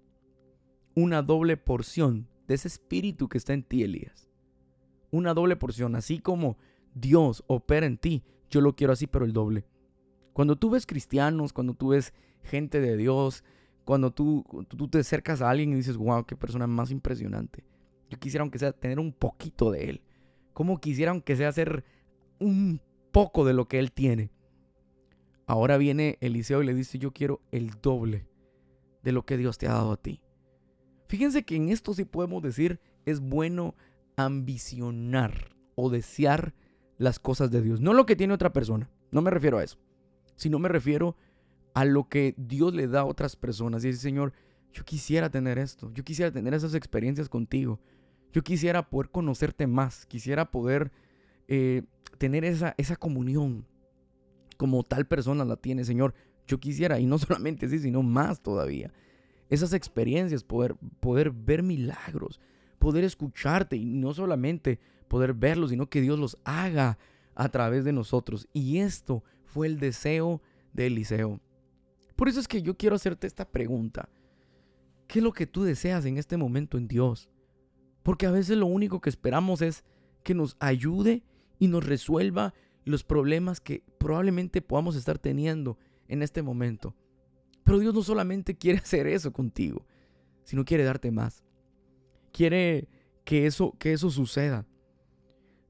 una 0.95 1.23
doble 1.23 1.57
porción 1.57 2.29
de 2.49 2.55
ese 2.57 2.69
espíritu 2.69 3.31
que 3.31 3.39
está 3.39 3.55
en 3.55 3.63
ti, 3.63 3.83
Elías. 3.83 4.29
Una 5.11 5.33
doble 5.33 5.57
porción, 5.57 5.97
así 5.97 6.19
como 6.19 6.59
Dios 6.95 7.45
opera 7.47 7.87
en 7.87 7.97
ti, 7.97 8.25
yo 8.51 8.61
lo 8.61 8.77
quiero 8.77 8.93
así, 8.93 9.07
pero 9.07 9.25
el 9.25 9.33
doble. 9.33 9.65
Cuando 10.35 10.57
tú 10.57 10.69
ves 10.69 10.85
cristianos, 10.85 11.55
cuando 11.55 11.73
tú 11.73 11.89
ves 11.89 12.13
gente 12.43 12.83
de 12.83 12.99
Dios, 12.99 13.43
cuando 13.89 14.11
tú, 14.11 14.45
tú 14.69 14.87
te 14.87 14.99
acercas 14.99 15.41
a 15.41 15.49
alguien 15.49 15.73
y 15.73 15.77
dices, 15.77 15.97
wow, 15.97 16.27
qué 16.27 16.37
persona 16.37 16.67
más 16.67 16.91
impresionante. 16.91 17.65
Yo 18.11 18.19
quisiera, 18.19 18.43
aunque 18.43 18.59
sea, 18.59 18.71
tener 18.71 19.01
un 19.01 19.15
poquito 19.15 19.71
de 19.71 19.89
él. 19.89 20.03
Como 20.53 20.79
quisiera, 20.79 21.11
aunque 21.11 21.37
sea, 21.37 21.49
hacer 21.49 21.85
un 22.39 22.83
poco 23.13 23.47
de 23.47 23.55
lo 23.55 23.67
que 23.67 23.79
él 23.79 23.93
tiene. 23.93 24.31
Ahora 25.47 25.79
viene 25.79 26.19
Eliseo 26.21 26.63
y 26.63 26.67
le 26.67 26.75
dice, 26.75 26.99
yo 26.99 27.15
quiero 27.15 27.41
el 27.51 27.81
doble 27.81 28.29
de 29.05 29.13
lo 29.13 29.25
que 29.25 29.39
Dios 29.39 29.57
te 29.57 29.69
ha 29.69 29.73
dado 29.73 29.93
a 29.93 29.97
ti. 29.97 30.21
Fíjense 31.07 31.45
que 31.45 31.57
en 31.57 31.71
esto 31.71 31.95
sí 31.95 32.05
podemos 32.05 32.43
decir, 32.43 32.81
es 33.07 33.21
bueno 33.21 33.75
ambicionar 34.17 35.57
o 35.77 35.89
desear 35.89 36.53
las 36.99 37.19
cosas 37.19 37.51
de 37.51 37.63
Dios. 37.63 37.81
No 37.81 37.95
lo 37.95 38.05
que 38.05 38.17
tiene 38.17 38.35
otra 38.35 38.53
persona, 38.53 38.91
no 39.13 39.23
me 39.23 39.31
refiero 39.31 39.57
a 39.57 39.65
eso, 39.65 39.79
sino 40.37 40.59
me 40.59 40.69
refiero 40.69 41.17
a 41.17 41.28
lo 41.85 42.09
que 42.09 42.35
Dios 42.37 42.75
le 42.75 42.89
da 42.89 43.01
a 43.01 43.05
otras 43.05 43.37
personas. 43.37 43.85
Y 43.85 43.89
dice, 43.89 44.01
Señor, 44.01 44.33
yo 44.73 44.85
quisiera 44.85 45.31
tener 45.31 45.59
esto, 45.59 45.91
yo 45.93 46.05
quisiera 46.05 46.31
tener 46.31 46.55
esas 46.55 46.75
experiencias 46.75 47.29
contigo, 47.29 47.81
yo 48.33 48.43
quisiera 48.43 48.89
poder 48.89 49.11
conocerte 49.11 49.67
más, 49.67 50.07
quisiera 50.07 50.51
poder 50.51 50.93
eh, 51.49 51.83
tener 52.19 52.45
esa, 52.45 52.75
esa 52.77 52.97
comunión 52.97 53.65
como 54.57 54.83
tal 54.83 55.07
persona 55.07 55.45
la 55.45 55.57
tiene, 55.57 55.85
Señor. 55.85 56.15
Yo 56.47 56.59
quisiera, 56.59 57.01
y 57.01 57.07
no 57.07 57.19
solamente 57.19 57.67
así, 57.67 57.79
sino 57.79 58.03
más 58.03 58.43
todavía. 58.43 58.93
Esas 59.49 59.73
experiencias, 59.73 60.45
poder, 60.45 60.77
poder 61.01 61.31
ver 61.31 61.63
milagros, 61.63 62.41
poder 62.79 63.05
escucharte 63.05 63.77
y 63.77 63.85
no 63.87 64.13
solamente 64.13 64.79
poder 65.09 65.33
verlos, 65.33 65.71
sino 65.71 65.89
que 65.89 66.03
Dios 66.03 66.19
los 66.19 66.37
haga 66.45 66.99
a 67.35 67.49
través 67.49 67.85
de 67.85 67.93
nosotros. 67.93 68.47
Y 68.53 68.79
esto 68.79 69.25
fue 69.45 69.67
el 69.67 69.79
deseo 69.79 70.43
de 70.75 70.89
Eliseo. 70.89 71.41
Por 72.19 72.29
eso 72.29 72.41
es 72.41 72.49
que 72.49 72.63
yo 72.63 72.77
quiero 72.77 72.97
hacerte 72.97 73.29
esta 73.29 73.49
pregunta. 73.49 74.09
¿Qué 75.07 75.21
es 75.21 75.23
lo 75.23 75.33
que 75.33 75.47
tú 75.47 75.63
deseas 75.63 76.05
en 76.05 76.19
este 76.19 76.37
momento 76.37 76.77
en 76.77 76.89
Dios? 76.89 77.29
Porque 78.03 78.27
a 78.27 78.33
veces 78.33 78.57
lo 78.57 78.67
único 78.67 79.01
que 79.01 79.09
esperamos 79.09 79.63
es 79.63 79.85
que 80.25 80.35
nos 80.35 80.57
ayude 80.59 81.23
y 81.61 81.69
nos 81.69 81.87
resuelva 81.87 82.55
los 82.85 83.05
problemas 83.05 83.61
que 83.61 83.85
probablemente 83.99 84.61
podamos 84.63 84.97
estar 84.97 85.17
teniendo 85.17 85.79
en 86.09 86.23
este 86.23 86.43
momento. 86.43 86.97
Pero 87.63 87.79
Dios 87.79 87.95
no 87.95 88.03
solamente 88.03 88.57
quiere 88.59 88.81
hacer 88.81 89.07
eso 89.07 89.33
contigo, 89.33 89.87
sino 90.43 90.65
quiere 90.65 90.83
darte 90.83 91.13
más. 91.13 91.45
Quiere 92.33 92.89
que 93.25 93.47
eso, 93.47 93.77
que 93.79 93.93
eso 93.93 94.11
suceda. 94.11 94.67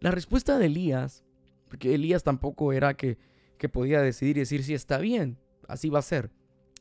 La 0.00 0.12
respuesta 0.12 0.58
de 0.58 0.64
Elías, 0.64 1.26
porque 1.68 1.94
Elías 1.94 2.24
tampoco 2.24 2.72
era 2.72 2.94
que, 2.94 3.18
que 3.58 3.68
podía 3.68 4.00
decidir 4.00 4.38
y 4.38 4.40
decir 4.40 4.64
si 4.64 4.72
está 4.72 4.96
bien, 4.96 5.37
así 5.66 5.90
va 5.90 5.98
a 5.98 6.02
ser. 6.02 6.38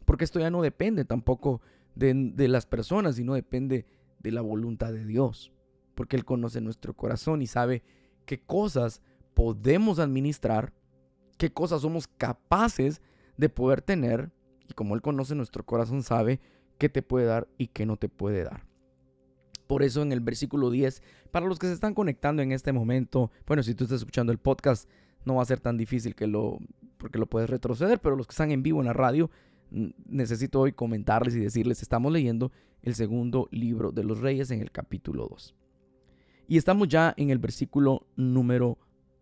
Porque 0.08 0.24
esto 0.24 0.40
ya 0.40 0.50
no 0.50 0.62
depende 0.62 1.04
tampoco 1.04 1.60
de, 1.94 2.14
de 2.34 2.48
las 2.48 2.66
personas, 2.66 3.18
sino 3.18 3.34
depende 3.34 3.86
de 4.20 4.32
la 4.32 4.40
voluntad 4.40 4.94
de 4.94 5.06
Dios. 5.06 5.52
Porque 5.96 6.16
Él 6.16 6.24
conoce 6.24 6.62
nuestro 6.62 6.94
corazón 6.94 7.42
y 7.42 7.48
sabe 7.48 7.84
qué 8.26 8.40
cosas 8.40 9.02
podemos 9.34 10.00
administrar, 10.00 10.72
qué 11.38 11.52
cosas 11.52 11.82
somos 11.82 12.08
capaces 12.08 13.02
de 13.36 13.50
poder 13.50 13.82
tener. 13.82 14.32
Y 14.70 14.74
como 14.76 14.96
Él 14.96 15.02
conoce 15.02 15.36
nuestro 15.36 15.66
corazón, 15.66 16.04
sabe 16.04 16.40
qué 16.78 16.88
te 16.88 17.02
puede 17.02 17.26
dar 17.26 17.50
y 17.58 17.68
qué 17.68 17.86
no 17.86 17.98
te 17.98 18.08
puede 18.08 18.46
dar. 18.46 18.66
Por 19.68 19.84
eso 19.84 20.04
en 20.04 20.14
el 20.14 20.22
versículo 20.22 20.70
10, 20.70 21.04
para 21.32 21.48
los 21.48 21.60
que 21.60 21.68
se 21.68 21.74
están 21.74 21.94
conectando 21.94 22.42
en 22.42 22.54
este 22.54 22.72
momento, 22.72 23.30
bueno, 23.46 23.62
si 23.62 23.76
tú 23.76 23.84
estás 23.84 24.00
escuchando 24.00 24.32
el 24.32 24.38
podcast, 24.38 24.90
no 25.26 25.36
va 25.36 25.42
a 25.42 25.46
ser 25.46 25.60
tan 25.60 25.76
difícil 25.76 26.16
que 26.16 26.28
lo, 26.28 26.60
porque 26.98 27.20
lo 27.20 27.26
puedes 27.26 27.50
retroceder, 27.50 28.00
pero 28.00 28.16
los 28.16 28.26
que 28.28 28.32
están 28.32 28.52
en 28.52 28.64
vivo 28.64 28.80
en 28.80 28.86
la 28.86 28.94
radio, 28.94 29.30
necesito 29.70 30.62
hoy 30.62 30.74
comentarles 30.74 31.36
y 31.36 31.40
decirles, 31.40 31.82
estamos 31.82 32.12
leyendo 32.12 32.52
el 32.82 32.96
segundo 32.96 33.48
libro 33.52 33.92
de 33.92 34.04
los 34.04 34.20
reyes 34.20 34.52
en 34.52 34.62
el 34.62 34.72
capítulo 34.72 35.28
2. 35.28 35.56
Y 36.48 36.58
estamos 36.58 36.88
ya 36.88 37.14
en 37.18 37.30
el 37.30 37.40
versículo 37.40 38.08
número 38.16 38.78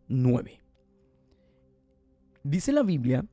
9. 0.07 0.59
Dice 2.43 2.71
la 2.71 2.83
Biblia 2.83 3.25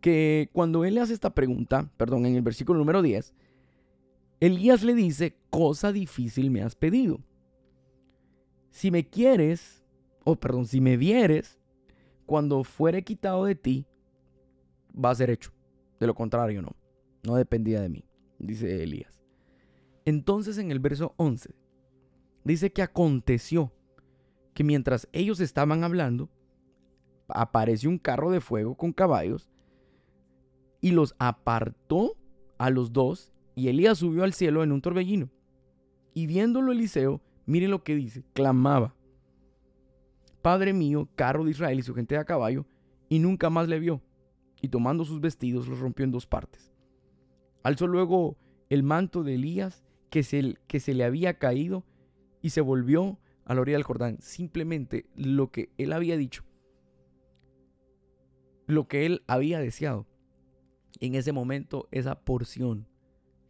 que 0.00 0.48
cuando 0.52 0.84
él 0.84 0.94
le 0.94 1.02
hace 1.02 1.12
esta 1.12 1.34
pregunta, 1.34 1.90
perdón, 1.96 2.24
en 2.24 2.36
el 2.36 2.42
versículo 2.42 2.78
número 2.78 3.02
10, 3.02 3.34
Elías 4.40 4.82
le 4.82 4.94
dice, 4.94 5.36
cosa 5.50 5.92
difícil 5.92 6.50
me 6.50 6.62
has 6.62 6.74
pedido. 6.74 7.20
Si 8.70 8.90
me 8.90 9.06
quieres, 9.06 9.84
o 10.24 10.36
perdón, 10.36 10.66
si 10.66 10.80
me 10.80 10.96
vieres, 10.96 11.58
cuando 12.24 12.64
fuere 12.64 13.02
quitado 13.02 13.44
de 13.44 13.54
ti, 13.54 13.86
va 14.92 15.10
a 15.10 15.14
ser 15.14 15.28
hecho. 15.28 15.52
De 16.00 16.06
lo 16.06 16.14
contrario, 16.14 16.62
no. 16.62 16.74
No 17.22 17.36
dependía 17.36 17.82
de 17.82 17.90
mí, 17.90 18.04
dice 18.38 18.82
Elías. 18.82 19.22
Entonces 20.06 20.58
en 20.58 20.70
el 20.70 20.80
verso 20.80 21.14
11, 21.18 21.54
dice 22.42 22.72
que 22.72 22.82
aconteció 22.82 23.72
que 24.54 24.64
mientras 24.64 25.08
ellos 25.12 25.40
estaban 25.40 25.84
hablando, 25.84 26.30
apareció 27.28 27.90
un 27.90 27.98
carro 27.98 28.30
de 28.30 28.40
fuego 28.40 28.74
con 28.74 28.92
caballos 28.92 29.48
y 30.80 30.92
los 30.92 31.14
apartó 31.18 32.16
a 32.58 32.70
los 32.70 32.92
dos 32.92 33.32
y 33.54 33.68
Elías 33.68 33.98
subió 33.98 34.24
al 34.24 34.32
cielo 34.32 34.62
en 34.62 34.72
un 34.72 34.80
torbellino. 34.80 35.28
Y 36.14 36.26
viéndolo 36.26 36.72
Eliseo, 36.72 37.20
mire 37.46 37.68
lo 37.68 37.84
que 37.84 37.94
dice, 37.94 38.24
clamaba, 38.32 38.94
Padre 40.42 40.72
mío, 40.72 41.08
carro 41.14 41.44
de 41.44 41.50
Israel 41.50 41.78
y 41.78 41.82
su 41.82 41.94
gente 41.94 42.16
a 42.16 42.24
caballo, 42.24 42.64
y 43.08 43.18
nunca 43.18 43.50
más 43.50 43.68
le 43.68 43.78
vio. 43.78 44.00
Y 44.60 44.68
tomando 44.68 45.04
sus 45.04 45.20
vestidos 45.20 45.68
los 45.68 45.78
rompió 45.78 46.04
en 46.04 46.10
dos 46.10 46.26
partes. 46.26 46.72
Alzó 47.62 47.86
luego 47.86 48.36
el 48.68 48.82
manto 48.82 49.22
de 49.22 49.34
Elías 49.34 49.84
que 50.10 50.22
se, 50.22 50.56
que 50.66 50.80
se 50.80 50.94
le 50.94 51.04
había 51.04 51.38
caído 51.38 51.84
y 52.42 52.50
se 52.50 52.60
volvió 52.60 53.18
a 53.44 53.54
la 53.54 53.60
orilla 53.60 53.76
del 53.76 53.84
Jordán. 53.84 54.18
Simplemente 54.20 55.06
lo 55.14 55.50
que 55.50 55.70
él 55.78 55.92
había 55.92 56.16
dicho, 56.16 56.44
lo 58.66 58.88
que 58.88 59.06
él 59.06 59.22
había 59.26 59.60
deseado. 59.60 60.06
En 61.00 61.14
ese 61.14 61.32
momento, 61.32 61.88
esa 61.90 62.20
porción 62.20 62.86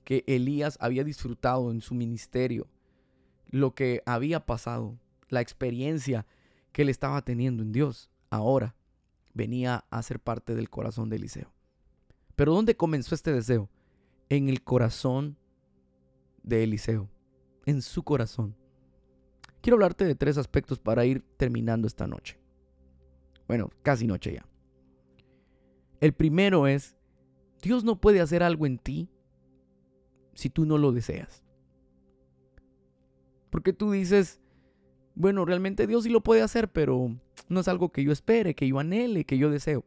que 0.05 0.25
Elías 0.27 0.77
había 0.81 1.05
disfrutado 1.05 1.71
en 1.71 1.81
su 1.81 1.95
ministerio, 1.95 2.69
lo 3.49 3.75
que 3.75 4.03
había 4.07 4.47
pasado, 4.47 4.99
la 5.29 5.41
experiencia 5.41 6.27
que 6.73 6.83
él 6.83 6.89
estaba 6.89 7.23
teniendo 7.23 7.63
en 7.63 7.73
Dios, 7.73 8.11
ahora 8.31 8.77
venía 9.41 9.87
a 9.89 10.03
ser 10.03 10.21
parte 10.21 10.55
del 10.55 10.69
corazón 10.69 11.09
de 11.09 11.17
Eliseo. 11.17 11.51
Pero 12.37 12.53
¿dónde 12.53 12.77
comenzó 12.77 13.15
este 13.15 13.33
deseo? 13.33 13.71
En 14.29 14.51
el 14.51 14.63
corazón 14.63 15.39
de 16.43 16.63
Eliseo, 16.63 17.09
en 17.65 17.81
su 17.81 18.03
corazón. 18.03 18.55
Quiero 19.63 19.77
hablarte 19.77 20.05
de 20.05 20.15
tres 20.15 20.37
aspectos 20.37 20.79
para 20.79 21.07
ir 21.07 21.23
terminando 21.39 21.87
esta 21.87 22.07
noche. 22.07 22.39
Bueno, 23.49 23.71
casi 23.83 24.07
noche 24.07 24.35
ya. 24.35 24.47
El 26.03 26.13
primero 26.13 26.67
es, 26.67 26.99
Dios 27.63 27.83
no 27.83 27.99
puede 27.99 28.21
hacer 28.21 28.43
algo 28.43 28.67
en 28.67 28.79
ti 28.79 29.09
si 30.35 30.51
tú 30.51 30.67
no 30.67 30.77
lo 30.77 30.93
deseas. 30.93 31.43
Porque 33.49 33.73
tú 33.73 33.91
dices, 33.91 34.40
bueno, 35.15 35.45
realmente 35.45 35.87
Dios 35.87 36.05
sí 36.05 36.11
lo 36.11 36.23
puede 36.23 36.43
hacer, 36.43 36.71
pero 36.71 37.17
no 37.49 37.61
es 37.61 37.69
algo 37.69 37.91
que 37.91 38.05
yo 38.05 38.13
espere, 38.13 38.55
que 38.55 38.69
yo 38.69 38.79
anhele, 38.79 39.25
que 39.25 39.39
yo 39.39 39.51
deseo. 39.51 39.85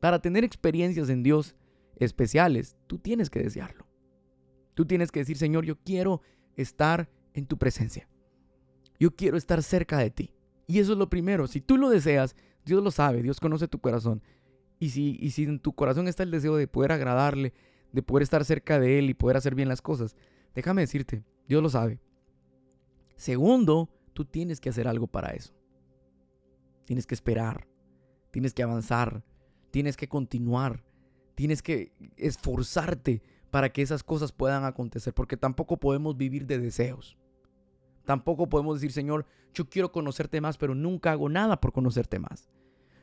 Para 0.00 0.20
tener 0.20 0.44
experiencias 0.44 1.08
en 1.08 1.22
Dios 1.22 1.56
especiales, 1.96 2.76
tú 2.86 2.98
tienes 2.98 3.30
que 3.30 3.42
desearlo. 3.42 3.86
Tú 4.74 4.86
tienes 4.86 5.10
que 5.10 5.20
decir, 5.20 5.36
Señor, 5.36 5.64
yo 5.64 5.76
quiero 5.76 6.22
estar 6.56 7.10
en 7.34 7.46
tu 7.46 7.58
presencia. 7.58 8.08
Yo 8.98 9.14
quiero 9.14 9.36
estar 9.36 9.62
cerca 9.62 9.98
de 9.98 10.10
ti. 10.10 10.34
Y 10.66 10.78
eso 10.78 10.92
es 10.92 10.98
lo 10.98 11.08
primero. 11.08 11.46
Si 11.46 11.60
tú 11.60 11.76
lo 11.76 11.88
deseas, 11.88 12.36
Dios 12.64 12.82
lo 12.82 12.90
sabe, 12.90 13.22
Dios 13.22 13.40
conoce 13.40 13.66
tu 13.66 13.80
corazón. 13.80 14.22
Y 14.78 14.90
si, 14.90 15.18
y 15.20 15.30
si 15.30 15.44
en 15.44 15.58
tu 15.58 15.72
corazón 15.72 16.06
está 16.06 16.22
el 16.22 16.30
deseo 16.30 16.56
de 16.56 16.68
poder 16.68 16.92
agradarle, 16.92 17.52
de 17.92 18.02
poder 18.02 18.22
estar 18.22 18.44
cerca 18.44 18.78
de 18.78 18.98
Él 18.98 19.10
y 19.10 19.14
poder 19.14 19.36
hacer 19.36 19.54
bien 19.54 19.68
las 19.68 19.82
cosas, 19.82 20.14
déjame 20.54 20.82
decirte, 20.82 21.24
Dios 21.48 21.62
lo 21.62 21.70
sabe. 21.70 22.00
Segundo, 23.16 23.88
tú 24.18 24.24
tienes 24.24 24.60
que 24.60 24.68
hacer 24.68 24.88
algo 24.88 25.06
para 25.06 25.28
eso. 25.28 25.54
Tienes 26.86 27.06
que 27.06 27.14
esperar, 27.14 27.68
tienes 28.32 28.52
que 28.52 28.64
avanzar, 28.64 29.22
tienes 29.70 29.96
que 29.96 30.08
continuar, 30.08 30.82
tienes 31.36 31.62
que 31.62 31.92
esforzarte 32.16 33.22
para 33.52 33.68
que 33.68 33.80
esas 33.80 34.02
cosas 34.02 34.32
puedan 34.32 34.64
acontecer, 34.64 35.14
porque 35.14 35.36
tampoco 35.36 35.76
podemos 35.76 36.16
vivir 36.16 36.48
de 36.48 36.58
deseos. 36.58 37.16
Tampoco 38.06 38.48
podemos 38.48 38.80
decir, 38.80 38.90
Señor, 38.90 39.24
yo 39.54 39.70
quiero 39.70 39.92
conocerte 39.92 40.40
más, 40.40 40.58
pero 40.58 40.74
nunca 40.74 41.12
hago 41.12 41.28
nada 41.28 41.60
por 41.60 41.72
conocerte 41.72 42.18
más. 42.18 42.50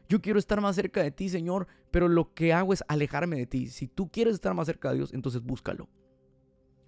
Yo 0.10 0.22
quiero 0.22 0.38
estar 0.38 0.60
más 0.60 0.76
cerca 0.76 1.02
de 1.02 1.12
ti, 1.12 1.30
Señor, 1.30 1.66
pero 1.92 2.10
lo 2.10 2.34
que 2.34 2.52
hago 2.52 2.74
es 2.74 2.84
alejarme 2.90 3.38
de 3.38 3.48
ti. 3.48 3.68
Si 3.68 3.88
tú 3.88 4.12
quieres 4.12 4.34
estar 4.34 4.54
más 4.54 4.66
cerca 4.66 4.90
de 4.90 4.98
Dios, 4.98 5.14
entonces 5.14 5.42
búscalo. 5.42 5.88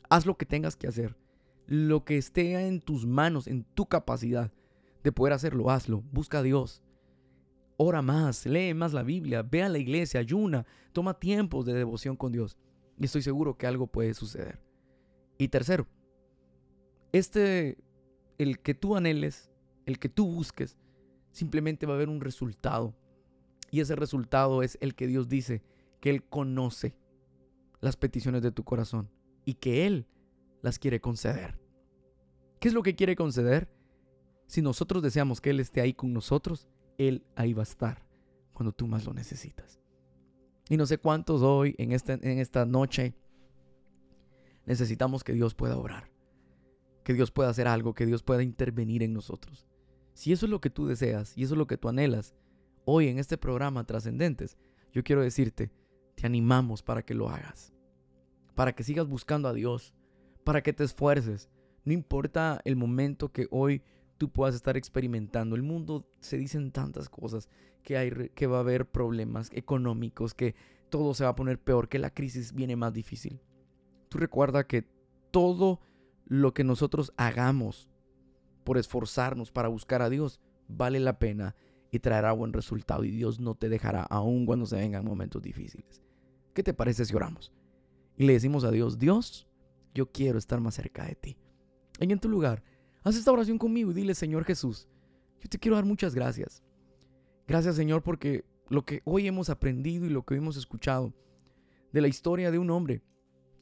Haz 0.10 0.26
lo 0.26 0.36
que 0.36 0.46
tengas 0.46 0.76
que 0.76 0.90
hacer. 0.90 1.16
Lo 1.68 2.06
que 2.06 2.18
esté 2.18 2.66
en 2.66 2.82
tus 2.82 3.06
manos, 3.06 3.48
en 3.48 3.64
tu 3.64 3.86
capacidad 3.86 4.52
de 5.04 5.12
poder 5.12 5.34
hacerlo, 5.34 5.70
hazlo. 5.70 6.02
Busca 6.12 6.40
a 6.40 6.44
Dios. 6.44 6.82
Ora 7.78 8.02
más, 8.02 8.46
lee 8.46 8.74
más 8.74 8.94
la 8.94 9.04
Biblia, 9.04 9.44
ve 9.44 9.62
a 9.62 9.70
la 9.70 9.78
iglesia, 9.78 10.20
ayuna, 10.20 10.66
toma 10.94 11.20
tiempos 11.20 11.66
de 11.66 11.74
devoción 11.74 12.16
con 12.16 12.32
Dios. 12.32 12.58
Y 12.98 13.06
estoy 13.06 13.22
seguro 13.22 13.58
que 13.58 13.68
algo 13.68 13.88
puede 13.88 14.14
suceder. 14.14 14.60
Y 15.38 15.50
tercero, 15.50 15.88
este, 17.12 17.78
el 18.38 18.60
que 18.60 18.74
tú 18.74 18.96
anheles, 18.96 19.52
el 19.86 20.00
que 20.00 20.10
tú 20.10 20.26
busques, 20.26 20.78
simplemente 21.32 21.86
va 21.86 21.94
a 21.94 21.96
haber 21.98 22.10
un 22.10 22.22
resultado. 22.22 22.96
Y 23.70 23.82
ese 23.82 23.96
resultado 23.96 24.64
es 24.64 24.78
el 24.82 24.96
que 24.96 25.06
Dios 25.06 25.30
dice 25.30 25.62
que 26.00 26.10
Él 26.10 26.24
conoce 26.24 26.96
las 27.82 27.98
peticiones 27.98 28.42
de 28.42 28.52
tu 28.52 28.64
corazón 28.64 29.10
y 29.46 29.56
que 29.56 29.86
Él 29.86 30.08
quiere 30.80 31.02
conceder. 31.02 31.60
¿Qué 32.60 32.68
es 32.68 32.74
lo 32.74 32.84
que 32.84 32.96
quiere 32.96 33.16
conceder? 33.16 33.70
Si 34.48 34.62
nosotros 34.62 35.04
deseamos 35.04 35.42
que 35.42 35.50
Él 35.52 35.60
esté 35.60 35.82
ahí 35.82 35.94
con 35.94 36.14
nosotros, 36.14 36.68
Él 36.98 37.26
ahí 37.36 37.54
va 37.54 37.62
a 37.62 37.64
estar 37.64 38.06
cuando 38.54 38.72
tú 38.72 38.88
más 38.88 39.06
lo 39.06 39.14
necesitas. 39.14 39.80
Y 40.70 40.78
no 40.78 40.86
sé 40.86 40.98
cuántos 40.98 41.42
hoy, 41.42 41.76
en 41.78 41.92
esta, 41.92 42.14
en 42.14 42.40
esta 42.40 42.66
noche, 42.66 43.14
necesitamos 44.66 45.24
que 45.24 45.34
Dios 45.34 45.56
pueda 45.56 45.78
obrar, 45.78 46.12
que 47.04 47.14
Dios 47.14 47.32
pueda 47.32 47.50
hacer 47.50 47.68
algo, 47.68 47.94
que 47.94 48.06
Dios 48.06 48.24
pueda 48.24 48.44
intervenir 48.44 49.04
en 49.04 49.14
nosotros. 49.14 49.68
Si 50.14 50.34
eso 50.34 50.46
es 50.46 50.50
lo 50.50 50.60
que 50.60 50.70
tú 50.70 50.88
deseas 50.88 51.38
y 51.38 51.44
eso 51.44 51.54
es 51.54 51.58
lo 51.58 51.68
que 51.68 51.78
tú 51.78 51.88
anhelas, 51.88 52.36
hoy 52.84 53.08
en 53.08 53.20
este 53.20 53.38
programa 53.38 53.86
Trascendentes, 53.86 54.58
yo 54.92 55.04
quiero 55.04 55.22
decirte, 55.22 55.72
te 56.16 56.26
animamos 56.26 56.82
para 56.82 57.04
que 57.04 57.14
lo 57.14 57.30
hagas, 57.30 57.74
para 58.56 58.74
que 58.74 58.84
sigas 58.84 59.08
buscando 59.08 59.48
a 59.48 59.54
Dios, 59.54 59.94
para 60.48 60.64
que 60.64 60.72
te 60.72 60.86
esfuerces. 60.86 61.50
No 61.84 61.92
importa 61.92 62.62
el 62.64 62.78
momento 62.78 63.34
que 63.34 63.48
hoy 63.52 63.82
tú 64.18 64.30
puedas 64.32 64.56
estar 64.56 64.78
experimentando. 64.78 65.58
El 65.58 65.62
mundo 65.62 66.10
se 66.22 66.38
dicen 66.38 66.72
tantas 66.72 67.10
cosas, 67.10 67.50
que, 67.84 67.98
hay, 67.98 68.30
que 68.34 68.48
va 68.48 68.56
a 68.56 68.62
haber 68.62 68.90
problemas 68.90 69.50
económicos, 69.52 70.34
que 70.34 70.56
todo 70.90 71.14
se 71.14 71.26
va 71.26 71.32
a 71.32 71.36
poner 71.36 71.60
peor, 71.60 71.90
que 71.90 72.00
la 72.00 72.14
crisis 72.14 72.54
viene 72.54 72.78
más 72.78 72.94
difícil. 72.94 73.42
Tú 74.08 74.20
recuerda 74.20 74.66
que 74.66 74.88
todo 75.32 75.82
lo 76.24 76.54
que 76.54 76.64
nosotros 76.64 77.12
hagamos 77.18 77.90
por 78.64 78.78
esforzarnos 78.78 79.52
para 79.52 79.68
buscar 79.68 80.02
a 80.02 80.10
Dios 80.10 80.40
vale 80.70 81.02
la 81.02 81.20
pena 81.20 81.58
y 81.92 82.00
traerá 82.00 82.32
buen 82.32 82.54
resultado 82.54 83.04
y 83.04 83.12
Dios 83.12 83.42
no 83.42 83.56
te 83.56 83.68
dejará 83.68 84.04
aun 84.04 84.46
cuando 84.46 84.66
se 84.66 84.78
vengan 84.78 85.04
momentos 85.04 85.42
difíciles. 85.42 86.02
¿Qué 86.54 86.64
te 86.64 86.74
parece 86.74 87.04
si 87.04 87.14
oramos? 87.14 87.52
Y 88.16 88.26
le 88.26 88.32
decimos 88.32 88.64
a 88.64 88.72
Dios, 88.72 88.98
Dios, 88.98 89.47
yo 89.98 90.12
quiero 90.12 90.38
estar 90.38 90.62
más 90.62 90.76
cerca 90.76 91.06
de 91.06 91.16
ti. 91.16 91.38
En 92.00 92.20
tu 92.20 92.30
lugar, 92.30 92.64
haz 93.04 93.16
esta 93.16 93.32
oración 93.32 93.58
conmigo 93.58 93.90
y 93.90 93.96
dile, 93.96 94.14
Señor 94.14 94.44
Jesús, 94.46 94.88
yo 95.42 95.50
te 95.50 95.58
quiero 95.58 95.76
dar 95.76 95.86
muchas 95.86 96.14
gracias. 96.14 96.64
Gracias 97.48 97.76
Señor 97.76 98.04
porque 98.04 98.46
lo 98.70 98.86
que 98.86 99.02
hoy 99.06 99.28
hemos 99.28 99.50
aprendido 99.50 100.06
y 100.06 100.10
lo 100.10 100.24
que 100.24 100.36
hoy 100.36 100.40
hemos 100.40 100.56
escuchado 100.56 101.14
de 101.92 102.02
la 102.02 102.08
historia 102.08 102.52
de 102.52 102.60
un 102.60 102.70
hombre 102.70 103.02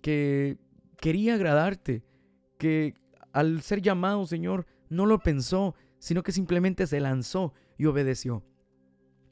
que 0.01 0.57
quería 0.97 1.35
agradarte, 1.35 2.03
que 2.57 2.95
al 3.31 3.61
ser 3.61 3.81
llamado 3.81 4.25
Señor 4.25 4.65
no 4.89 5.05
lo 5.05 5.19
pensó, 5.19 5.73
sino 5.99 6.21
que 6.21 6.33
simplemente 6.33 6.85
se 6.85 6.99
lanzó 6.99 7.53
y 7.77 7.85
obedeció. 7.85 8.43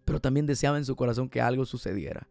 Pero 0.05 0.21
también 0.21 0.45
deseaba 0.45 0.77
en 0.77 0.85
su 0.85 0.95
corazón 0.95 1.29
que 1.29 1.41
algo 1.41 1.65
sucediera. 1.65 2.29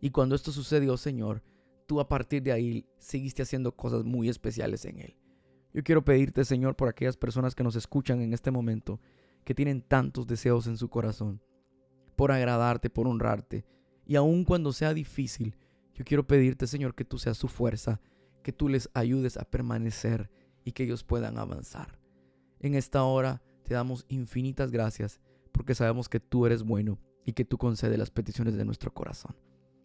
Y 0.00 0.10
cuando 0.10 0.34
esto 0.34 0.52
sucedió, 0.52 0.96
Señor, 0.96 1.42
tú 1.86 2.00
a 2.00 2.08
partir 2.08 2.42
de 2.42 2.52
ahí 2.52 2.86
seguiste 2.98 3.42
haciendo 3.42 3.74
cosas 3.74 4.04
muy 4.04 4.28
especiales 4.28 4.84
en 4.84 5.00
Él. 5.00 5.16
Yo 5.72 5.82
quiero 5.82 6.04
pedirte, 6.04 6.44
Señor, 6.44 6.76
por 6.76 6.88
aquellas 6.88 7.16
personas 7.16 7.54
que 7.54 7.62
nos 7.62 7.76
escuchan 7.76 8.20
en 8.20 8.32
este 8.32 8.50
momento, 8.50 9.00
que 9.44 9.54
tienen 9.54 9.82
tantos 9.82 10.26
deseos 10.26 10.66
en 10.66 10.76
su 10.76 10.88
corazón, 10.88 11.40
por 12.16 12.32
agradarte, 12.32 12.90
por 12.90 13.06
honrarte. 13.06 13.64
Y 14.04 14.16
aun 14.16 14.44
cuando 14.44 14.72
sea 14.72 14.94
difícil, 14.94 15.56
yo 15.94 16.04
quiero 16.04 16.26
pedirte, 16.26 16.66
Señor, 16.66 16.94
que 16.94 17.04
tú 17.04 17.18
seas 17.18 17.36
su 17.36 17.48
fuerza, 17.48 18.00
que 18.42 18.52
tú 18.52 18.68
les 18.68 18.88
ayudes 18.94 19.36
a 19.36 19.44
permanecer 19.44 20.30
y 20.64 20.72
que 20.72 20.84
ellos 20.84 21.04
puedan 21.04 21.38
avanzar. 21.38 21.98
En 22.60 22.74
esta 22.74 23.02
hora 23.04 23.42
te 23.64 23.74
damos 23.74 24.04
infinitas 24.08 24.70
gracias 24.70 25.20
porque 25.52 25.74
sabemos 25.74 26.08
que 26.08 26.20
tú 26.20 26.46
eres 26.46 26.62
bueno 26.62 26.98
y 27.24 27.32
que 27.32 27.44
tú 27.44 27.58
concedes 27.58 27.98
las 27.98 28.10
peticiones 28.10 28.56
de 28.56 28.64
nuestro 28.64 28.92
corazón. 28.94 29.36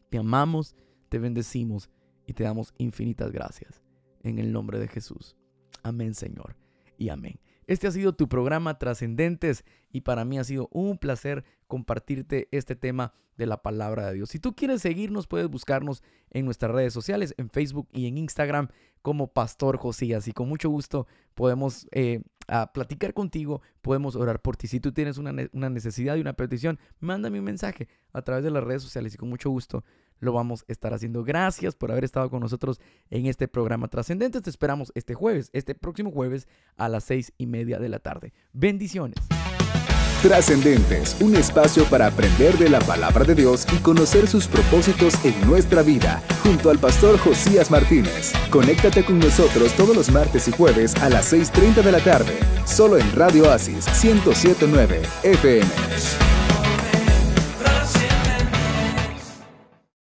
Te 0.09 0.17
amamos, 0.17 0.75
te 1.11 1.19
bendecimos 1.19 1.89
y 2.25 2.33
te 2.33 2.45
damos 2.45 2.73
infinitas 2.77 3.33
gracias. 3.33 3.83
En 4.23 4.39
el 4.39 4.53
nombre 4.53 4.79
de 4.79 4.87
Jesús. 4.87 5.35
Amén, 5.83 6.13
Señor. 6.13 6.55
Y 6.97 7.09
amén. 7.09 7.37
Este 7.67 7.85
ha 7.85 7.91
sido 7.91 8.13
tu 8.13 8.29
programa 8.29 8.77
Trascendentes 8.77 9.65
y 9.91 10.01
para 10.01 10.23
mí 10.23 10.39
ha 10.39 10.45
sido 10.45 10.69
un 10.71 10.97
placer 10.97 11.43
compartirte 11.67 12.47
este 12.51 12.77
tema 12.77 13.13
de 13.35 13.45
la 13.45 13.61
palabra 13.61 14.07
de 14.07 14.13
Dios. 14.13 14.29
Si 14.29 14.39
tú 14.39 14.55
quieres 14.55 14.81
seguirnos, 14.81 15.27
puedes 15.27 15.49
buscarnos 15.49 16.01
en 16.29 16.45
nuestras 16.45 16.71
redes 16.71 16.93
sociales, 16.93 17.33
en 17.37 17.49
Facebook 17.49 17.89
y 17.91 18.07
en 18.07 18.17
Instagram 18.17 18.69
como 19.01 19.33
Pastor 19.33 19.77
Josías. 19.77 20.29
Y 20.29 20.31
con 20.31 20.47
mucho 20.47 20.69
gusto 20.69 21.07
podemos 21.33 21.89
eh, 21.91 22.21
platicar 22.73 23.13
contigo, 23.13 23.61
podemos 23.81 24.15
orar 24.15 24.41
por 24.41 24.55
ti. 24.55 24.67
Si 24.67 24.79
tú 24.79 24.93
tienes 24.93 25.17
una, 25.17 25.33
una 25.51 25.69
necesidad 25.69 26.15
y 26.15 26.21
una 26.21 26.33
petición, 26.33 26.79
mándame 27.01 27.39
un 27.39 27.45
mensaje 27.45 27.89
a 28.13 28.21
través 28.21 28.45
de 28.45 28.51
las 28.51 28.63
redes 28.63 28.81
sociales 28.81 29.13
y 29.13 29.17
con 29.17 29.27
mucho 29.27 29.49
gusto 29.49 29.83
lo 30.21 30.31
vamos 30.31 30.63
a 30.67 30.71
estar 30.71 30.93
haciendo. 30.93 31.25
Gracias 31.25 31.75
por 31.75 31.91
haber 31.91 32.05
estado 32.05 32.29
con 32.29 32.39
nosotros 32.39 32.79
en 33.09 33.25
este 33.25 33.49
programa 33.49 33.89
trascendente. 33.89 34.39
Te 34.39 34.49
esperamos 34.49 34.91
este 34.95 35.13
jueves, 35.13 35.49
este 35.51 35.75
próximo 35.75 36.11
jueves 36.11 36.47
a 36.77 36.87
las 36.87 37.03
seis 37.03 37.33
y 37.37 37.47
media 37.47 37.79
de 37.79 37.89
la 37.89 37.99
tarde. 37.99 38.33
Bendiciones. 38.53 39.17
Trascendentes, 40.21 41.17
un 41.19 41.35
espacio 41.35 41.83
para 41.85 42.05
aprender 42.05 42.55
de 42.59 42.69
la 42.69 42.79
palabra 42.79 43.25
de 43.25 43.33
Dios 43.33 43.65
y 43.73 43.77
conocer 43.77 44.27
sus 44.27 44.45
propósitos 44.45 45.15
en 45.25 45.33
nuestra 45.47 45.81
vida, 45.81 46.21
junto 46.43 46.69
al 46.69 46.77
pastor 46.77 47.17
Josías 47.17 47.71
Martínez. 47.71 48.31
Conéctate 48.51 49.03
con 49.03 49.17
nosotros 49.17 49.73
todos 49.73 49.95
los 49.95 50.11
martes 50.11 50.47
y 50.47 50.51
jueves 50.51 50.95
a 50.97 51.09
las 51.09 51.33
6.30 51.33 51.81
de 51.81 51.91
la 51.91 52.03
tarde, 52.03 52.37
solo 52.65 52.99
en 52.99 53.11
Radio 53.15 53.49
Asis 53.49 53.87
1079 54.03 55.01
FM. 55.23 56.30